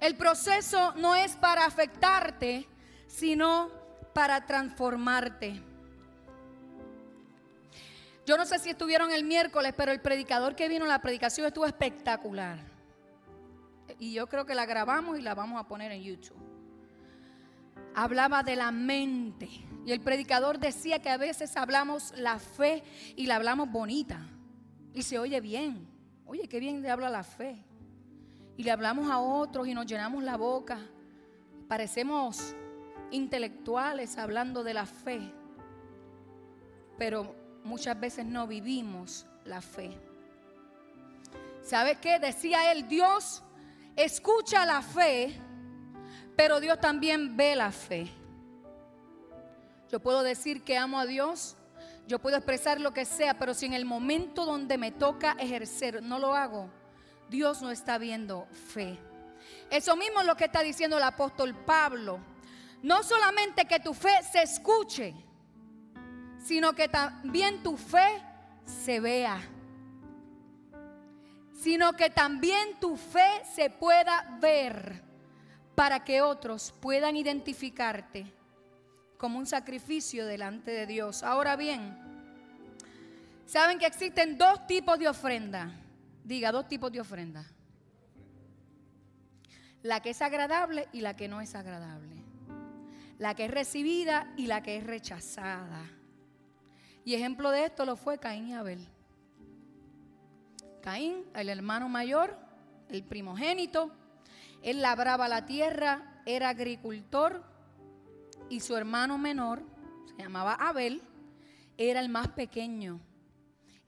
El 0.00 0.16
proceso 0.16 0.92
no 0.96 1.16
es 1.16 1.36
para 1.36 1.64
afectarte, 1.64 2.68
sino 3.06 3.70
para 4.12 4.44
transformarte. 4.44 5.62
Yo 8.26 8.36
no 8.36 8.44
sé 8.44 8.58
si 8.58 8.68
estuvieron 8.68 9.10
el 9.10 9.24
miércoles, 9.24 9.72
pero 9.74 9.92
el 9.92 10.02
predicador 10.02 10.54
que 10.54 10.68
vino, 10.68 10.84
la 10.84 11.00
predicación 11.00 11.46
estuvo 11.46 11.64
espectacular. 11.64 12.58
Y 13.98 14.12
yo 14.12 14.26
creo 14.26 14.44
que 14.44 14.54
la 14.54 14.66
grabamos 14.66 15.18
y 15.18 15.22
la 15.22 15.34
vamos 15.34 15.58
a 15.58 15.66
poner 15.66 15.90
en 15.90 16.02
YouTube. 16.02 16.36
Hablaba 17.94 18.42
de 18.42 18.56
la 18.56 18.70
mente. 18.70 19.69
Y 19.84 19.92
el 19.92 20.00
predicador 20.00 20.58
decía 20.58 21.00
que 21.00 21.08
a 21.08 21.16
veces 21.16 21.56
hablamos 21.56 22.12
la 22.16 22.38
fe 22.38 22.82
y 23.16 23.26
la 23.26 23.36
hablamos 23.36 23.70
bonita. 23.70 24.20
Y 24.92 25.02
se 25.02 25.18
oye 25.18 25.40
bien. 25.40 25.88
Oye, 26.26 26.48
qué 26.48 26.60
bien 26.60 26.82
le 26.82 26.90
habla 26.90 27.08
la 27.08 27.24
fe. 27.24 27.64
Y 28.56 28.62
le 28.62 28.70
hablamos 28.70 29.10
a 29.10 29.18
otros 29.18 29.66
y 29.66 29.74
nos 29.74 29.86
llenamos 29.86 30.22
la 30.22 30.36
boca. 30.36 30.78
Parecemos 31.68 32.54
intelectuales 33.10 34.18
hablando 34.18 34.62
de 34.62 34.74
la 34.74 34.86
fe. 34.86 35.32
Pero 36.98 37.34
muchas 37.64 37.98
veces 37.98 38.26
no 38.26 38.46
vivimos 38.46 39.26
la 39.44 39.60
fe. 39.60 39.96
¿Sabe 41.62 41.96
qué? 41.96 42.18
Decía 42.18 42.72
él, 42.72 42.88
Dios 42.88 43.42
escucha 43.96 44.66
la 44.66 44.82
fe, 44.82 45.34
pero 46.36 46.60
Dios 46.60 46.80
también 46.80 47.36
ve 47.36 47.54
la 47.54 47.70
fe. 47.70 48.10
Yo 49.90 49.98
puedo 49.98 50.22
decir 50.22 50.62
que 50.62 50.78
amo 50.78 51.00
a 51.00 51.06
Dios, 51.06 51.56
yo 52.06 52.20
puedo 52.20 52.36
expresar 52.36 52.80
lo 52.80 52.94
que 52.94 53.04
sea, 53.04 53.38
pero 53.38 53.54
si 53.54 53.66
en 53.66 53.72
el 53.72 53.84
momento 53.84 54.46
donde 54.46 54.78
me 54.78 54.92
toca 54.92 55.32
ejercer 55.38 56.00
no 56.02 56.20
lo 56.20 56.34
hago, 56.34 56.70
Dios 57.28 57.60
no 57.60 57.70
está 57.70 57.98
viendo 57.98 58.46
fe. 58.72 58.98
Eso 59.68 59.96
mismo 59.96 60.20
es 60.20 60.26
lo 60.26 60.36
que 60.36 60.44
está 60.44 60.62
diciendo 60.62 60.96
el 60.96 61.02
apóstol 61.02 61.54
Pablo. 61.54 62.20
No 62.82 63.02
solamente 63.02 63.64
que 63.64 63.80
tu 63.80 63.92
fe 63.92 64.10
se 64.30 64.42
escuche, 64.42 65.14
sino 66.38 66.72
que 66.72 66.88
también 66.88 67.62
tu 67.62 67.76
fe 67.76 68.22
se 68.64 69.00
vea. 69.00 69.40
Sino 71.52 71.92
que 71.94 72.10
también 72.10 72.78
tu 72.80 72.96
fe 72.96 73.42
se 73.54 73.70
pueda 73.70 74.38
ver 74.40 75.02
para 75.74 76.04
que 76.04 76.22
otros 76.22 76.72
puedan 76.80 77.16
identificarte 77.16 78.39
como 79.20 79.38
un 79.38 79.44
sacrificio 79.44 80.24
delante 80.24 80.70
de 80.70 80.86
Dios. 80.86 81.22
Ahora 81.22 81.54
bien, 81.54 81.94
saben 83.44 83.78
que 83.78 83.84
existen 83.84 84.38
dos 84.38 84.66
tipos 84.66 84.98
de 84.98 85.08
ofrenda. 85.08 85.70
Diga, 86.24 86.50
dos 86.50 86.66
tipos 86.66 86.90
de 86.90 87.02
ofrenda. 87.02 87.44
La 89.82 90.00
que 90.00 90.10
es 90.10 90.22
agradable 90.22 90.88
y 90.94 91.02
la 91.02 91.16
que 91.16 91.28
no 91.28 91.42
es 91.42 91.54
agradable. 91.54 92.16
La 93.18 93.34
que 93.34 93.44
es 93.44 93.50
recibida 93.50 94.32
y 94.38 94.46
la 94.46 94.62
que 94.62 94.78
es 94.78 94.84
rechazada. 94.84 95.84
Y 97.04 97.12
ejemplo 97.12 97.50
de 97.50 97.66
esto 97.66 97.84
lo 97.84 97.96
fue 97.96 98.16
Caín 98.16 98.48
y 98.48 98.54
Abel. 98.54 98.88
Caín, 100.80 101.26
el 101.34 101.50
hermano 101.50 101.90
mayor, 101.90 102.38
el 102.88 103.04
primogénito, 103.04 103.92
él 104.62 104.80
labraba 104.80 105.28
la 105.28 105.44
tierra, 105.44 106.22
era 106.24 106.48
agricultor 106.48 107.49
y 108.50 108.60
su 108.60 108.76
hermano 108.76 109.16
menor, 109.16 109.62
se 110.06 110.22
llamaba 110.22 110.54
Abel, 110.54 111.00
era 111.78 112.00
el 112.00 112.10
más 112.10 112.28
pequeño 112.28 113.00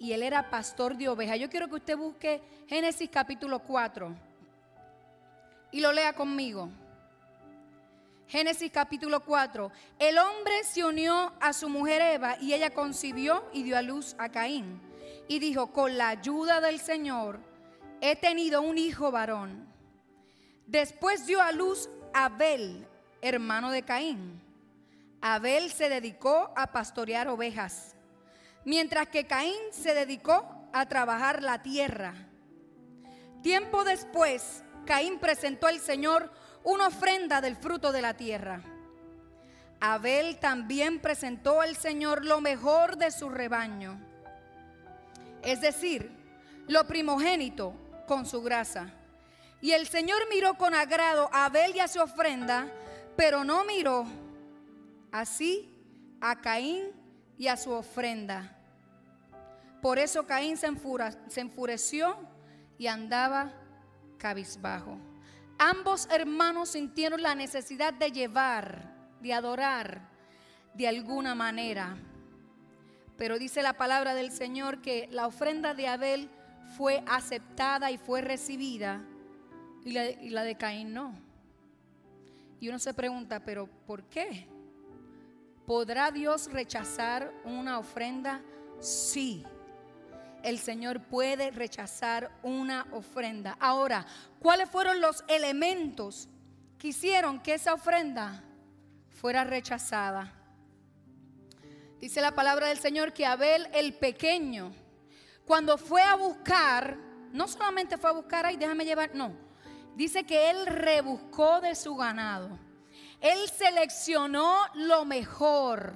y 0.02 0.12
él 0.12 0.24
era 0.24 0.50
pastor 0.50 0.96
de 0.96 1.08
ovejas. 1.08 1.38
Yo 1.38 1.48
quiero 1.48 1.68
que 1.68 1.76
usted 1.76 1.96
busque 1.96 2.42
Génesis 2.66 3.08
capítulo 3.08 3.60
4 3.60 4.12
y 5.70 5.80
lo 5.80 5.92
lea 5.92 6.12
conmigo. 6.12 6.68
Génesis 8.26 8.72
capítulo 8.72 9.20
4. 9.20 9.70
El 10.00 10.18
hombre 10.18 10.64
se 10.64 10.84
unió 10.84 11.32
a 11.40 11.52
su 11.52 11.68
mujer 11.68 12.02
Eva 12.02 12.36
y 12.40 12.52
ella 12.52 12.70
concibió 12.70 13.44
y 13.52 13.62
dio 13.62 13.78
a 13.78 13.82
luz 13.82 14.16
a 14.18 14.28
Caín. 14.28 14.80
Y 15.28 15.38
dijo, 15.38 15.68
con 15.68 15.96
la 15.96 16.08
ayuda 16.08 16.60
del 16.60 16.80
Señor 16.80 17.38
he 18.00 18.16
tenido 18.16 18.60
un 18.60 18.78
hijo 18.78 19.12
varón. 19.12 19.68
Después 20.66 21.26
dio 21.26 21.40
a 21.40 21.52
luz 21.52 21.88
a 22.12 22.24
Abel, 22.24 22.88
hermano 23.20 23.70
de 23.70 23.82
Caín. 23.82 24.41
Abel 25.24 25.70
se 25.70 25.88
dedicó 25.88 26.52
a 26.56 26.72
pastorear 26.72 27.28
ovejas, 27.28 27.94
mientras 28.64 29.06
que 29.06 29.24
Caín 29.24 29.54
se 29.70 29.94
dedicó 29.94 30.68
a 30.72 30.86
trabajar 30.86 31.44
la 31.44 31.62
tierra. 31.62 32.12
Tiempo 33.40 33.84
después, 33.84 34.64
Caín 34.84 35.20
presentó 35.20 35.68
al 35.68 35.78
Señor 35.78 36.32
una 36.64 36.88
ofrenda 36.88 37.40
del 37.40 37.54
fruto 37.54 37.92
de 37.92 38.02
la 38.02 38.14
tierra. 38.14 38.62
Abel 39.80 40.38
también 40.40 41.00
presentó 41.00 41.60
al 41.60 41.76
Señor 41.76 42.24
lo 42.24 42.40
mejor 42.40 42.96
de 42.96 43.12
su 43.12 43.28
rebaño, 43.28 44.00
es 45.42 45.60
decir, 45.60 46.10
lo 46.66 46.84
primogénito 46.88 47.74
con 48.08 48.26
su 48.26 48.42
grasa. 48.42 48.92
Y 49.60 49.70
el 49.70 49.86
Señor 49.86 50.22
miró 50.28 50.54
con 50.54 50.74
agrado 50.74 51.30
a 51.32 51.44
Abel 51.44 51.76
y 51.76 51.80
a 51.80 51.86
su 51.86 52.00
ofrenda, 52.00 52.66
pero 53.16 53.44
no 53.44 53.64
miró 53.64 54.04
así 55.12 55.68
a 56.20 56.40
Caín 56.40 56.86
y 57.38 57.46
a 57.46 57.56
su 57.56 57.70
ofrenda. 57.70 58.58
Por 59.80 59.98
eso 59.98 60.26
Caín 60.26 60.56
se, 60.56 60.66
enfureció 61.36 62.16
y 62.78 62.86
andaba 62.86 63.52
cabizbajo. 64.18 64.96
Ambos 65.58 66.08
hermanos 66.10 66.70
sintieron 66.70 67.22
la 67.22 67.34
necesidad 67.34 67.92
de 67.92 68.10
llevar 68.10 68.92
de 69.20 69.32
adorar 69.32 70.00
de 70.74 70.88
alguna 70.88 71.34
manera. 71.34 71.96
Pero 73.16 73.38
dice 73.38 73.62
la 73.62 73.74
palabra 73.74 74.14
del 74.14 74.32
Señor 74.32 74.82
que 74.82 75.08
la 75.12 75.26
ofrenda 75.26 75.74
de 75.74 75.86
Abel 75.86 76.28
fue 76.76 77.04
aceptada 77.06 77.90
y 77.90 77.98
fue 77.98 78.20
recibida 78.20 79.02
y 79.84 79.92
la, 80.30 80.44
de 80.44 80.54
Caín 80.56 80.92
no. 80.92 81.14
Y 82.60 82.68
uno 82.68 82.78
se 82.78 82.94
pregunta, 82.94 83.40
pero 83.40 83.66
¿por 83.86 84.04
qué? 84.04 84.46
¿Podrá 85.66 86.10
Dios 86.10 86.50
rechazar 86.52 87.32
una 87.44 87.78
ofrenda? 87.78 88.40
Sí. 88.80 89.44
El 90.42 90.58
Señor 90.58 91.00
puede 91.02 91.50
rechazar 91.50 92.30
una 92.42 92.86
ofrenda. 92.92 93.56
Ahora, 93.60 94.04
¿cuáles 94.40 94.68
fueron 94.68 95.00
los 95.00 95.24
elementos 95.28 96.28
que 96.82 96.88
hicieron 96.88 97.38
que 97.38 97.54
esa 97.54 97.74
ofrenda 97.74 98.42
fuera 99.22 99.44
rechazada. 99.44 100.32
Dice 102.00 102.20
la 102.20 102.34
palabra 102.34 102.66
del 102.66 102.78
Señor 102.78 103.12
que 103.12 103.24
Abel 103.24 103.68
el 103.72 103.94
pequeño, 103.94 104.74
cuando 105.44 105.78
fue 105.78 106.02
a 106.02 106.16
buscar, 106.16 106.96
no 107.32 107.46
solamente 107.46 107.98
fue 107.98 108.10
a 108.10 108.14
buscar, 108.14 108.46
ay, 108.46 108.56
déjame 108.56 108.84
llevar, 108.84 109.14
no. 109.14 109.32
Dice 109.94 110.24
que 110.24 110.50
él 110.50 110.66
rebuscó 110.66 111.60
de 111.60 111.76
su 111.76 111.94
ganado. 111.94 112.58
Él 113.22 113.48
seleccionó 113.48 114.66
lo 114.74 115.04
mejor. 115.04 115.94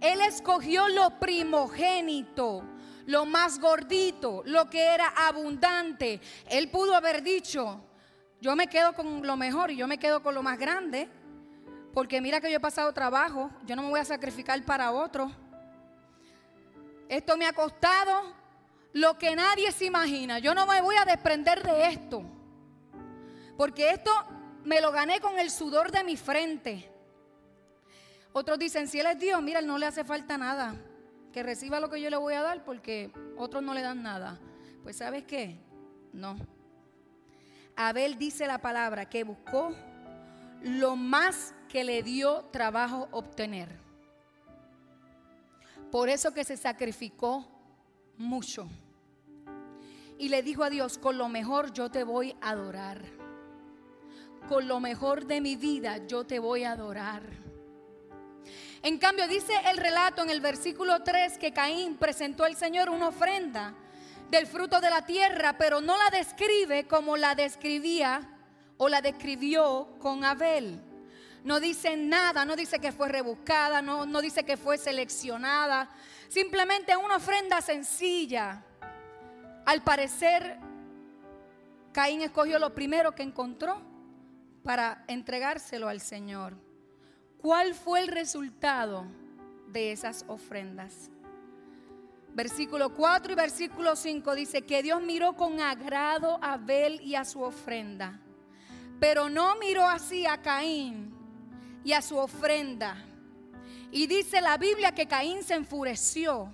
Él 0.00 0.22
escogió 0.22 0.88
lo 0.88 1.20
primogénito, 1.20 2.64
lo 3.06 3.26
más 3.26 3.60
gordito, 3.60 4.42
lo 4.46 4.68
que 4.70 4.82
era 4.82 5.08
abundante. 5.08 6.20
Él 6.48 6.70
pudo 6.70 6.94
haber 6.94 7.22
dicho, 7.22 7.80
yo 8.40 8.56
me 8.56 8.68
quedo 8.68 8.94
con 8.94 9.26
lo 9.26 9.36
mejor 9.36 9.70
y 9.70 9.76
yo 9.76 9.86
me 9.86 9.98
quedo 9.98 10.22
con 10.22 10.34
lo 10.34 10.42
más 10.42 10.58
grande. 10.58 11.10
Porque 11.92 12.22
mira 12.22 12.40
que 12.40 12.50
yo 12.50 12.56
he 12.56 12.60
pasado 12.60 12.92
trabajo, 12.94 13.50
yo 13.66 13.76
no 13.76 13.82
me 13.82 13.90
voy 13.90 14.00
a 14.00 14.04
sacrificar 14.04 14.60
para 14.64 14.92
otro. 14.92 15.30
Esto 17.06 17.36
me 17.36 17.46
ha 17.46 17.52
costado 17.52 18.34
lo 18.94 19.18
que 19.18 19.36
nadie 19.36 19.70
se 19.72 19.84
imagina. 19.84 20.38
Yo 20.38 20.54
no 20.54 20.66
me 20.66 20.80
voy 20.80 20.96
a 20.96 21.04
desprender 21.04 21.62
de 21.62 21.88
esto. 21.88 22.24
Porque 23.56 23.90
esto 23.90 24.10
me 24.64 24.80
lo 24.80 24.90
gané 24.92 25.20
con 25.20 25.38
el 25.38 25.50
sudor 25.50 25.92
de 25.92 26.02
mi 26.04 26.16
frente. 26.16 26.90
Otros 28.32 28.58
dicen, 28.58 28.88
si 28.88 28.98
Él 28.98 29.06
es 29.06 29.18
Dios, 29.18 29.40
mira, 29.42 29.60
no 29.60 29.78
le 29.78 29.86
hace 29.86 30.04
falta 30.04 30.36
nada. 30.36 30.74
Que 31.32 31.42
reciba 31.42 31.80
lo 31.80 31.90
que 31.90 32.00
yo 32.00 32.10
le 32.10 32.16
voy 32.16 32.34
a 32.34 32.42
dar 32.42 32.64
porque 32.64 33.10
otros 33.36 33.62
no 33.62 33.74
le 33.74 33.82
dan 33.82 34.02
nada. 34.02 34.40
Pues 34.82 34.96
sabes 34.96 35.24
qué? 35.24 35.58
No. 36.12 36.36
Abel 37.76 38.18
dice 38.18 38.46
la 38.46 38.58
palabra 38.58 39.08
que 39.08 39.24
buscó 39.24 39.74
lo 40.62 40.96
más 40.96 41.54
que 41.68 41.84
le 41.84 42.02
dio 42.02 42.44
trabajo 42.46 43.08
obtener. 43.10 43.68
Por 45.90 46.08
eso 46.08 46.32
que 46.32 46.44
se 46.44 46.56
sacrificó 46.56 47.46
mucho. 48.16 48.68
Y 50.18 50.28
le 50.28 50.42
dijo 50.42 50.62
a 50.62 50.70
Dios, 50.70 50.98
con 50.98 51.18
lo 51.18 51.28
mejor 51.28 51.72
yo 51.72 51.90
te 51.90 52.04
voy 52.04 52.36
a 52.40 52.50
adorar. 52.50 53.23
Con 54.48 54.68
lo 54.68 54.78
mejor 54.78 55.24
de 55.24 55.40
mi 55.40 55.56
vida 55.56 56.06
yo 56.06 56.24
te 56.24 56.38
voy 56.38 56.64
a 56.64 56.72
adorar. 56.72 57.22
En 58.82 58.98
cambio, 58.98 59.26
dice 59.26 59.54
el 59.70 59.78
relato 59.78 60.22
en 60.22 60.28
el 60.28 60.42
versículo 60.42 61.02
3 61.02 61.38
que 61.38 61.54
Caín 61.54 61.96
presentó 61.96 62.44
al 62.44 62.54
Señor 62.54 62.90
una 62.90 63.08
ofrenda 63.08 63.74
del 64.30 64.46
fruto 64.46 64.78
de 64.82 64.90
la 64.90 65.06
tierra, 65.06 65.56
pero 65.56 65.80
no 65.80 65.96
la 65.96 66.10
describe 66.10 66.86
como 66.86 67.16
la 67.16 67.34
describía 67.34 68.20
o 68.76 68.90
la 68.90 69.00
describió 69.00 69.88
con 69.98 70.22
Abel. 70.22 70.82
No 71.44 71.60
dice 71.60 71.96
nada, 71.96 72.44
no 72.44 72.56
dice 72.56 72.78
que 72.78 72.92
fue 72.92 73.08
rebuscada, 73.08 73.80
no, 73.80 74.04
no 74.04 74.20
dice 74.20 74.44
que 74.44 74.58
fue 74.58 74.76
seleccionada. 74.76 75.88
Simplemente 76.28 76.94
una 76.94 77.16
ofrenda 77.16 77.62
sencilla. 77.62 78.62
Al 79.64 79.82
parecer, 79.82 80.58
Caín 81.92 82.20
escogió 82.20 82.58
lo 82.58 82.74
primero 82.74 83.14
que 83.14 83.22
encontró 83.22 83.93
para 84.64 85.04
entregárselo 85.06 85.88
al 85.88 86.00
Señor. 86.00 86.54
¿Cuál 87.38 87.74
fue 87.74 88.00
el 88.00 88.08
resultado 88.08 89.04
de 89.68 89.92
esas 89.92 90.24
ofrendas? 90.26 91.10
Versículo 92.34 92.94
4 92.94 93.34
y 93.34 93.36
versículo 93.36 93.94
5 93.94 94.34
dice 94.34 94.62
que 94.62 94.82
Dios 94.82 95.00
miró 95.02 95.36
con 95.36 95.60
agrado 95.60 96.38
a 96.42 96.54
Abel 96.54 97.00
y 97.02 97.14
a 97.14 97.24
su 97.24 97.42
ofrenda, 97.42 98.18
pero 98.98 99.28
no 99.28 99.54
miró 99.56 99.86
así 99.86 100.26
a 100.26 100.40
Caín 100.42 101.14
y 101.84 101.92
a 101.92 102.02
su 102.02 102.16
ofrenda. 102.16 102.96
Y 103.92 104.08
dice 104.08 104.40
la 104.40 104.56
Biblia 104.56 104.92
que 104.92 105.06
Caín 105.06 105.44
se 105.44 105.54
enfureció 105.54 106.50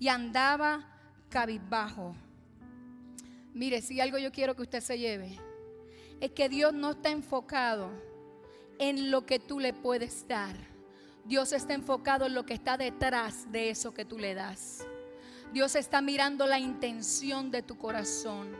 y 0.00 0.08
andaba 0.08 0.88
cabizbajo. 1.28 2.16
Mire, 3.52 3.82
si 3.82 4.00
algo 4.00 4.18
yo 4.18 4.32
quiero 4.32 4.56
que 4.56 4.62
usted 4.62 4.80
se 4.80 4.98
lleve, 4.98 5.38
es 6.22 6.30
que 6.30 6.48
Dios 6.48 6.72
no 6.72 6.92
está 6.92 7.10
enfocado 7.10 7.90
en 8.78 9.10
lo 9.10 9.26
que 9.26 9.40
tú 9.40 9.58
le 9.58 9.72
puedes 9.72 10.28
dar. 10.28 10.54
Dios 11.24 11.52
está 11.52 11.74
enfocado 11.74 12.26
en 12.26 12.34
lo 12.34 12.46
que 12.46 12.54
está 12.54 12.76
detrás 12.76 13.50
de 13.50 13.70
eso 13.70 13.92
que 13.92 14.04
tú 14.04 14.20
le 14.20 14.32
das. 14.32 14.86
Dios 15.52 15.74
está 15.74 16.00
mirando 16.00 16.46
la 16.46 16.60
intención 16.60 17.50
de 17.50 17.62
tu 17.62 17.76
corazón 17.76 18.56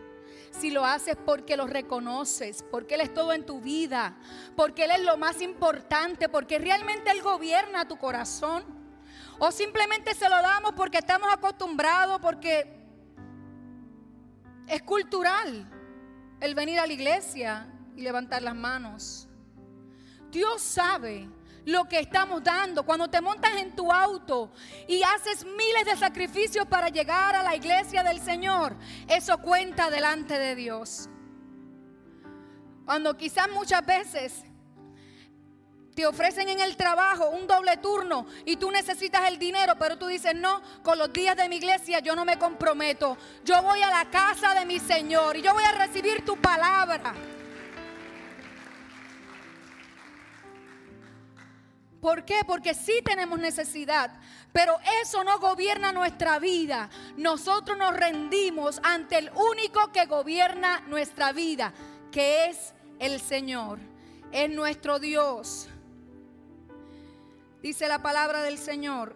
si 0.51 0.73
lo 0.73 0.85
haces 0.85 1.17
porque 1.25 1.57
lo 1.57 1.69
reconoces, 1.69 2.65
porque 2.69 2.97
Él 2.97 3.03
es 3.03 3.15
todo 3.15 3.33
en 3.33 3.47
tu 3.47 3.61
vida, 3.61 4.17
porque 4.57 4.85
Él 4.85 4.91
es 4.91 5.03
lo 5.03 5.17
más 5.17 5.41
importante, 5.41 6.29
porque 6.29 6.59
realmente 6.59 7.13
Él 7.13 7.23
gobierna 7.23 7.87
tu 7.87 7.97
corazón. 7.97 8.65
O 9.39 9.53
simplemente 9.53 10.15
se 10.15 10.29
lo 10.29 10.43
damos 10.43 10.73
porque 10.73 10.99
estamos 10.99 11.33
acostumbrados, 11.33 12.21
porque 12.21 12.67
es 14.67 14.83
cultural 14.83 15.82
el 16.43 16.57
venir 16.57 16.81
a 16.81 16.87
la 16.87 16.93
iglesia 16.93 17.69
y 17.97 18.03
levantar 18.03 18.43
las 18.43 18.57
manos. 18.57 19.29
Dios 20.31 20.61
sabe 20.61 21.29
lo 21.65 21.85
que 21.85 22.01
estamos 22.01 22.43
dando. 22.43 22.85
Cuando 22.85 23.09
te 23.09 23.21
montas 23.21 23.53
en 23.59 23.77
tu 23.77 23.93
auto 23.93 24.51
y 24.89 25.03
haces 25.05 25.47
miles 25.47 25.85
de 25.87 25.97
sacrificios 25.97 26.67
para 26.67 26.89
llegar 26.89 27.37
a 27.37 27.45
la 27.45 27.55
iglesia 27.55 28.03
del 28.03 28.21
Señor, 28.21 28.77
eso 29.09 29.39
cuenta 29.39 29.89
delante 29.89 30.37
de 30.37 30.57
Dios. 30.57 31.09
Cuando 32.85 33.17
quizás 33.17 33.49
muchas 33.49 33.87
veces 33.87 34.43
te 35.95 36.07
ofrecen 36.07 36.49
en 36.49 36.61
el 36.61 36.77
trabajo 36.77 37.29
un 37.31 37.47
doble 37.47 37.77
turno 37.77 38.27
y 38.45 38.57
tú 38.57 38.71
necesitas 38.71 39.29
el 39.29 39.39
dinero, 39.39 39.75
pero 39.79 39.99
tú 39.99 40.07
dices, 40.07 40.35
no, 40.35 40.63
con 40.83 40.99
los 40.99 41.13
días 41.13 41.37
de 41.37 41.49
mi 41.49 41.57
iglesia 41.57 42.01
yo 42.01 42.17
no 42.17 42.25
me 42.25 42.39
comprometo. 42.39 43.19
Yo 43.45 43.63
voy 43.63 43.83
a 43.83 43.91
la 43.91 44.11
casa 44.11 44.55
de 44.55 44.65
mi 44.65 44.79
Señor 44.79 45.37
y 45.37 45.43
yo 45.43 45.53
voy 45.53 45.65
a 45.65 45.73
recibir 45.73 46.25
tu 46.25 46.37
palabra. 46.37 47.15
¿Por 52.01 52.25
qué? 52.25 52.41
Porque 52.45 52.75
sí 52.75 53.01
tenemos 53.05 53.39
necesidad, 53.39 54.11
pero 54.53 54.77
eso 55.03 55.23
no 55.23 55.39
gobierna 55.39 55.93
nuestra 55.93 56.41
vida. 56.41 56.91
Nosotros 57.17 57.79
nos 57.79 57.95
rendimos 57.95 58.81
ante 58.83 59.19
el 59.19 59.31
único 59.53 59.93
que 59.93 60.07
gobierna 60.07 60.81
nuestra 60.89 61.33
vida, 61.33 61.73
que 62.11 62.47
es 62.47 62.75
el 62.99 63.21
Señor, 63.21 63.79
es 64.33 64.51
nuestro 64.51 64.99
Dios. 64.99 65.69
Dice 67.63 67.87
la 67.87 68.03
palabra 68.03 68.43
del 68.43 68.59
Señor 68.59 69.15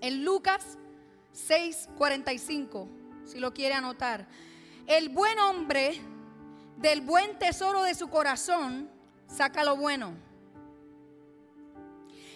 en 0.00 0.24
Lucas 0.24 0.76
6:45, 1.32 2.88
si 3.24 3.38
lo 3.38 3.54
quiere 3.54 3.74
anotar. 3.74 4.26
El 4.88 5.08
buen 5.08 5.38
hombre 5.38 6.00
del 6.78 7.00
buen 7.00 7.38
tesoro 7.38 7.84
de 7.84 7.94
su 7.94 8.08
corazón 8.08 8.90
saca 9.28 9.62
lo 9.62 9.76
bueno 9.76 10.28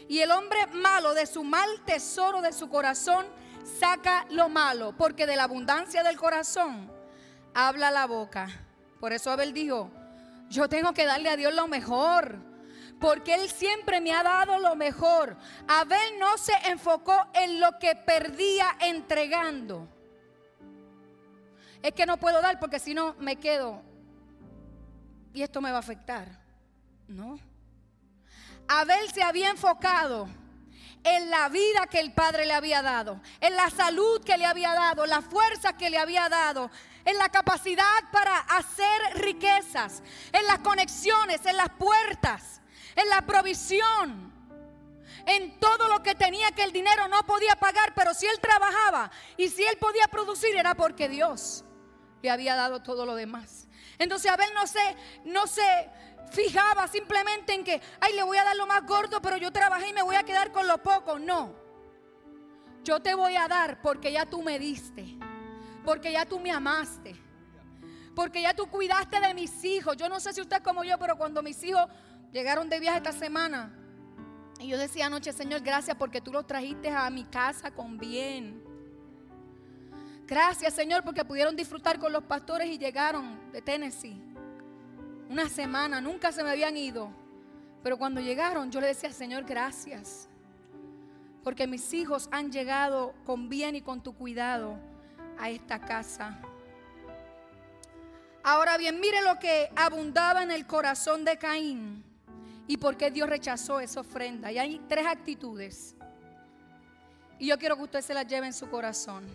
y 0.09 0.21
el 0.21 0.31
hombre 0.31 0.67
malo 0.69 1.15
de 1.15 1.27
su 1.27 1.43
mal 1.43 1.69
tesoro 1.85 2.43
de 2.43 2.53
su 2.53 2.69
corazón 2.69 3.27
saca 3.81 4.27
lo 4.31 4.49
malo, 4.49 4.95
porque 4.97 5.27
de 5.27 5.37
la 5.37 5.45
abundancia 5.45 6.03
del 6.03 6.17
corazón 6.17 6.93
habla 7.55 7.91
la 7.91 8.07
boca. 8.07 8.49
Por 9.01 9.13
eso 9.13 9.31
Abel 9.31 9.53
dijo, 9.53 9.91
yo 10.49 10.69
tengo 10.69 10.93
que 10.93 11.07
darle 11.07 11.29
a 11.29 11.37
Dios 11.37 11.55
lo 11.55 11.67
mejor, 11.67 12.52
porque 13.03 13.35
Él 13.35 13.51
siempre 13.51 14.01
me 14.01 14.13
ha 14.13 14.23
dado 14.23 14.61
lo 14.61 14.77
mejor. 14.77 15.37
Abel 15.67 16.19
no 16.21 16.39
se 16.39 16.55
enfocó 16.71 17.27
en 17.35 17.59
lo 17.59 17.77
que 17.81 17.97
perdía 17.97 18.77
entregando. 18.81 19.89
Es 21.83 21.93
que 21.93 22.07
no 22.07 22.17
puedo 22.17 22.41
dar 22.41 22.61
porque 22.61 22.79
si 22.79 22.95
no 22.95 23.17
me 23.19 23.37
quedo 23.37 23.83
y 25.35 25.43
esto 25.43 25.61
me 25.61 25.73
va 25.73 25.79
a 25.79 25.81
afectar. 25.81 26.29
No. 27.09 27.41
Abel 28.69 29.11
se 29.11 29.25
había 29.25 29.51
enfocado 29.51 30.29
en 31.03 31.29
la 31.29 31.49
vida 31.49 31.89
que 31.91 31.99
el 31.99 32.13
Padre 32.15 32.47
le 32.47 32.55
había 32.55 32.83
dado, 32.83 33.21
en 33.41 33.57
la 33.57 33.69
salud 33.71 34.23
que 34.23 34.39
le 34.39 34.47
había 34.47 34.75
dado, 34.75 35.05
la 35.07 35.21
fuerza 35.21 35.77
que 35.77 35.91
le 35.91 35.99
había 35.99 36.29
dado, 36.29 36.71
en 37.05 37.19
la 37.19 37.29
capacidad 37.29 37.85
para 38.13 38.39
hacer 38.39 39.17
riquezas, 39.17 40.05
en 40.31 40.47
las 40.47 40.61
conexiones, 40.61 41.45
en 41.45 41.57
las 41.57 41.71
puertas, 41.71 42.62
en 42.97 43.09
la 43.09 43.23
provisión, 43.23 44.33
en 45.27 45.59
todo 45.61 45.89
lo 45.89 46.03
que 46.03 46.15
tenía 46.15 46.51
que 46.53 46.65
el 46.65 46.73
dinero 46.73 47.09
no 47.09 47.25
podía 47.25 47.57
pagar, 47.57 47.93
pero 47.95 48.15
si 48.15 48.27
él 48.27 48.39
trabajaba 48.41 49.11
y 49.37 49.49
si 49.49 49.63
él 49.63 49.77
podía 49.79 50.07
producir 50.09 50.57
era 50.57 50.75
porque 50.75 51.09
Dios 51.09 51.65
le 52.23 52.31
había 52.31 52.55
dado 52.55 52.83
todo 52.83 53.07
lo 53.07 53.15
demás. 53.15 53.69
Entonces 53.99 54.31
Abel 54.31 54.49
no 54.55 54.67
se, 54.67 54.97
no 55.25 55.47
se 55.47 55.91
fijaba 56.31 56.89
simplemente 56.89 57.53
en 57.53 57.65
que, 57.65 57.81
ay, 58.01 58.15
le 58.15 58.23
voy 58.23 58.39
a 58.39 58.45
dar 58.45 58.57
lo 58.57 58.67
más 58.67 58.85
gordo, 58.87 59.21
pero 59.21 59.37
yo 59.37 59.53
trabajé 59.53 59.89
y 59.89 59.93
me 59.93 60.03
voy 60.03 60.17
a 60.17 60.23
quedar 60.23 60.51
con 60.51 60.67
lo 60.67 60.79
poco. 60.79 61.19
No. 61.19 61.55
Yo 62.85 63.01
te 63.01 63.15
voy 63.15 63.37
a 63.37 63.47
dar 63.47 63.81
porque 63.81 64.11
ya 64.11 64.27
tú 64.27 64.43
me 64.43 64.59
diste, 64.59 65.17
porque 65.85 66.11
ya 66.11 66.27
tú 66.27 66.41
me 66.41 66.51
amaste, 66.51 67.15
porque 68.15 68.43
ya 68.43 68.55
tú 68.55 68.67
cuidaste 68.67 69.21
de 69.21 69.35
mis 69.35 69.65
hijos. 69.65 69.97
Yo 69.97 70.09
no 70.09 70.19
sé 70.19 70.33
si 70.33 70.41
usted 70.41 70.57
es 70.57 70.63
como 70.63 70.83
yo, 70.83 70.99
pero 70.99 71.17
cuando 71.17 71.43
mis 71.43 71.63
hijos 71.63 71.87
llegaron 72.33 72.69
de 72.69 72.81
viaje 72.81 72.99
esta 72.99 73.13
semana, 73.13 73.73
y 74.63 74.69
yo 74.69 74.79
decía 74.79 75.07
anoche, 75.07 75.33
Señor, 75.33 75.61
gracias 75.63 75.97
porque 75.97 76.21
tú 76.21 76.33
los 76.33 76.47
trajiste 76.47 76.89
a 76.89 77.11
mi 77.11 77.25
casa 77.25 77.73
con 77.73 77.99
bien. 77.99 78.63
Gracias, 80.27 80.75
Señor, 80.75 81.03
porque 81.03 81.25
pudieron 81.25 81.57
disfrutar 81.57 81.99
con 81.99 82.13
los 82.13 82.23
pastores 82.23 82.69
y 82.69 82.79
llegaron 82.79 83.51
de 83.51 83.61
Tennessee. 83.61 84.23
Una 85.29 85.49
semana, 85.49 86.01
nunca 86.01 86.31
se 86.31 86.45
me 86.45 86.51
habían 86.51 86.77
ido. 86.77 87.11
Pero 87.83 87.99
cuando 87.99 88.21
llegaron, 88.21 88.71
yo 88.71 88.81
le 88.81 88.87
decía, 88.87 89.13
Señor, 89.13 89.45
gracias. 89.45 90.29
Porque 91.43 91.67
mis 91.67 91.93
hijos 91.93 92.29
han 92.31 92.53
llegado 92.53 93.15
con 93.27 93.49
bien 93.49 93.75
y 93.75 93.83
con 93.83 94.01
tu 94.01 94.15
cuidado 94.15 94.79
a 95.41 95.51
esta 95.51 95.81
casa. 95.81 96.39
Ahora 98.45 98.79
bien, 98.79 99.01
mire 99.01 99.23
lo 99.23 99.41
que 99.41 99.71
abundaba 99.75 100.45
en 100.45 100.53
el 100.53 100.67
corazón 100.69 101.25
de 101.25 101.37
Caín 101.37 102.12
y 102.67 102.77
por 102.77 102.97
qué 102.97 103.11
Dios 103.11 103.29
rechazó 103.29 103.81
esa 103.81 104.01
ofrenda. 104.01 104.53
Y 104.53 104.59
hay 104.59 104.81
tres 104.89 105.07
actitudes. 105.07 105.95
Y 107.39 107.47
yo 107.49 107.59
quiero 107.59 107.77
que 107.77 107.83
usted 107.83 108.01
se 108.01 108.15
las 108.15 108.27
lleve 108.27 108.47
en 108.47 108.53
su 108.53 108.69
corazón. 108.69 109.27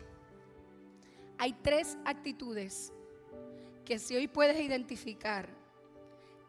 Hay 1.38 1.54
tres 1.54 1.98
actitudes 2.06 2.92
que 3.86 4.00
si 4.00 4.16
hoy 4.16 4.28
puedes 4.28 4.60
identificar, 4.60 5.50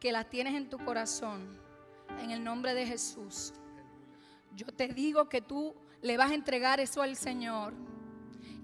que 0.00 0.12
las 0.12 0.28
tienes 0.28 0.54
en 0.54 0.68
tu 0.68 0.78
corazón, 0.78 1.58
en 2.20 2.30
el 2.30 2.42
nombre 2.42 2.74
de 2.74 2.86
Jesús, 2.86 3.52
yo 4.54 4.66
te 4.66 4.88
digo 4.88 5.28
que 5.28 5.40
tú 5.40 5.74
le 6.00 6.16
vas 6.16 6.30
a 6.30 6.34
entregar 6.34 6.80
eso 6.80 7.02
al 7.02 7.16
Señor 7.16 7.74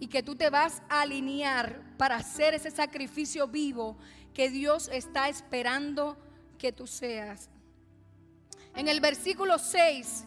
y 0.00 0.06
que 0.06 0.22
tú 0.22 0.34
te 0.34 0.50
vas 0.50 0.82
a 0.88 1.02
alinear 1.02 1.96
para 1.96 2.16
hacer 2.16 2.54
ese 2.54 2.70
sacrificio 2.70 3.48
vivo 3.48 3.96
que 4.32 4.50
Dios 4.50 4.88
está 4.92 5.28
esperando 5.28 6.16
que 6.58 6.72
tú 6.72 6.86
seas. 6.86 7.50
En 8.74 8.88
el 8.88 9.00
versículo 9.00 9.58
6 9.58 10.24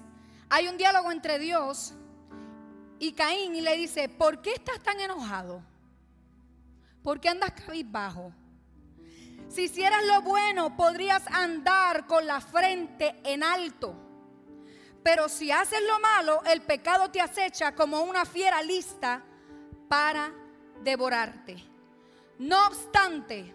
hay 0.50 0.68
un 0.68 0.78
diálogo 0.78 1.12
entre 1.12 1.38
Dios 1.40 1.94
y 3.00 3.12
Caín 3.14 3.56
y 3.56 3.62
le 3.62 3.76
dice, 3.76 4.10
¿por 4.10 4.42
qué 4.42 4.54
estás 4.54 4.82
tan 4.82 5.00
enojado? 5.00 5.62
¿Por 7.04 7.20
qué 7.20 7.30
andas 7.30 7.52
cabizbajo? 7.52 8.34
Si 9.50 9.64
hicieras 9.64 10.06
lo 10.06 10.22
bueno, 10.22 10.76
podrías 10.76 11.26
andar 11.28 12.06
con 12.06 12.26
la 12.26 12.42
frente 12.42 13.20
en 13.24 13.44
alto. 13.44 13.96
Pero 15.04 15.30
si 15.30 15.52
haces 15.52 15.80
lo 15.88 16.00
malo, 16.00 16.44
el 16.46 16.62
pecado 16.62 17.10
te 17.12 17.22
acecha 17.22 17.74
como 17.76 18.02
una 18.02 18.26
fiera 18.26 18.62
lista 18.62 19.24
para 19.88 20.34
devorarte. 20.84 21.64
No 22.40 22.68
obstante, 22.68 23.54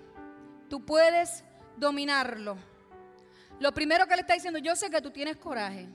tú 0.68 0.84
puedes 0.84 1.44
dominarlo. 1.76 2.71
Lo 3.62 3.72
primero 3.72 4.06
que 4.06 4.14
le 4.14 4.20
está 4.20 4.34
diciendo, 4.34 4.58
yo 4.58 4.76
sé 4.76 4.90
que 4.90 5.00
tú 5.00 5.10
tienes 5.10 5.36
coraje. 5.36 5.88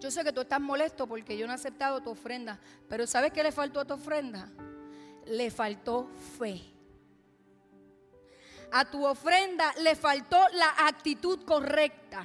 Yo 0.00 0.10
sé 0.10 0.24
que 0.24 0.32
tú 0.32 0.40
estás 0.40 0.60
molesto 0.60 1.06
porque 1.06 1.36
yo 1.36 1.46
no 1.46 1.52
he 1.52 1.54
aceptado 1.54 2.00
tu 2.00 2.10
ofrenda. 2.10 2.58
Pero 2.88 3.06
¿sabes 3.06 3.30
qué 3.30 3.42
le 3.42 3.52
faltó 3.52 3.80
a 3.80 3.84
tu 3.84 3.94
ofrenda? 3.94 4.48
le 5.26 5.50
faltó 5.50 6.08
fe. 6.38 6.62
A 8.72 8.84
tu 8.86 9.04
ofrenda 9.04 9.72
le 9.80 9.94
faltó 9.94 10.38
la 10.54 10.74
actitud 10.86 11.44
correcta. 11.44 12.24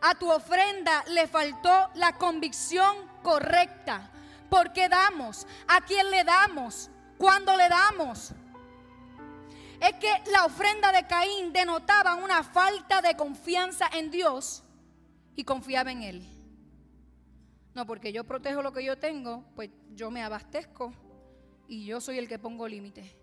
A 0.00 0.14
tu 0.14 0.30
ofrenda 0.30 1.04
le 1.08 1.26
faltó 1.26 1.90
la 1.94 2.16
convicción 2.16 2.96
correcta. 3.22 4.10
¿Por 4.48 4.72
qué 4.72 4.88
damos? 4.88 5.46
¿A 5.68 5.82
quién 5.82 6.10
le 6.10 6.24
damos? 6.24 6.90
¿Cuándo 7.18 7.56
le 7.56 7.68
damos? 7.68 8.32
Es 9.80 9.94
que 9.94 10.12
la 10.30 10.44
ofrenda 10.44 10.92
de 10.92 11.06
Caín 11.06 11.52
denotaba 11.52 12.14
una 12.16 12.42
falta 12.42 13.00
de 13.00 13.16
confianza 13.16 13.88
en 13.94 14.10
Dios 14.10 14.62
y 15.34 15.44
confiaba 15.44 15.90
en 15.90 16.02
Él. 16.02 16.26
No, 17.74 17.86
porque 17.86 18.12
yo 18.12 18.24
protejo 18.24 18.60
lo 18.60 18.72
que 18.72 18.84
yo 18.84 18.98
tengo, 18.98 19.42
pues 19.56 19.70
yo 19.94 20.10
me 20.10 20.22
abastezco 20.22 20.92
y 21.66 21.86
yo 21.86 22.00
soy 22.00 22.18
el 22.18 22.28
que 22.28 22.38
pongo 22.38 22.68
límite. 22.68 23.16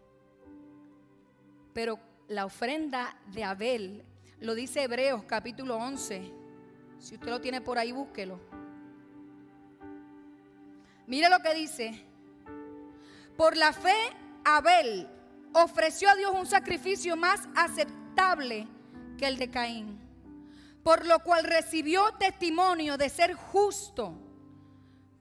Pero 1.74 2.00
la 2.28 2.46
ofrenda 2.46 3.16
de 3.28 3.44
Abel, 3.44 4.04
lo 4.40 4.56
dice 4.56 4.82
Hebreos 4.82 5.24
capítulo 5.28 5.78
11. 5.78 6.34
Si 6.98 7.16
usted 7.16 7.30
lo 7.30 7.40
tiene 7.40 7.62
por 7.62 7.78
ahí, 7.78 7.92
búsquelo. 7.92 8.40
Mire 11.06 11.30
lo 11.30 11.40
que 11.40 11.54
dice. 11.54 12.04
Por 13.36 13.56
la 13.56 13.74
fe, 13.74 13.96
Abel 14.44 15.08
ofreció 15.64 16.10
a 16.10 16.16
Dios 16.16 16.32
un 16.34 16.46
sacrificio 16.46 17.16
más 17.16 17.48
aceptable 17.56 18.68
que 19.18 19.28
el 19.28 19.38
de 19.38 19.50
Caín, 19.50 20.00
por 20.84 21.06
lo 21.06 21.20
cual 21.20 21.44
recibió 21.44 22.14
testimonio 22.20 22.98
de 22.98 23.10
ser 23.10 23.34
justo, 23.34 24.14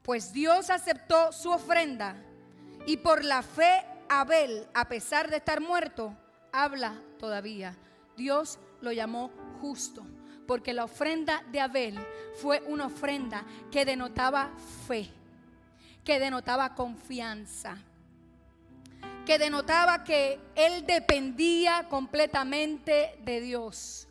pues 0.02 0.32
Dios 0.32 0.70
aceptó 0.70 1.32
su 1.32 1.50
ofrenda 1.50 2.16
y 2.86 2.98
por 2.98 3.24
la 3.24 3.42
fe, 3.42 3.84
Abel, 4.08 4.68
a 4.74 4.86
pesar 4.86 5.28
de 5.28 5.38
estar 5.38 5.60
muerto, 5.60 6.16
habla 6.52 6.94
todavía. 7.18 7.76
Dios 8.16 8.58
lo 8.80 8.92
llamó 8.92 9.30
justo, 9.60 10.06
porque 10.46 10.72
la 10.72 10.84
ofrenda 10.84 11.42
de 11.50 11.60
Abel 11.60 11.98
fue 12.40 12.62
una 12.68 12.86
ofrenda 12.86 13.44
que 13.72 13.84
denotaba 13.84 14.52
fe, 14.86 15.10
que 16.04 16.20
denotaba 16.20 16.74
confianza, 16.74 17.78
que 19.26 19.38
denotaba 19.38 20.04
que 20.04 20.40
él 20.54 20.86
dependía 20.86 21.88
completamente 21.90 23.18
de 23.24 23.40
Dios 23.40 24.08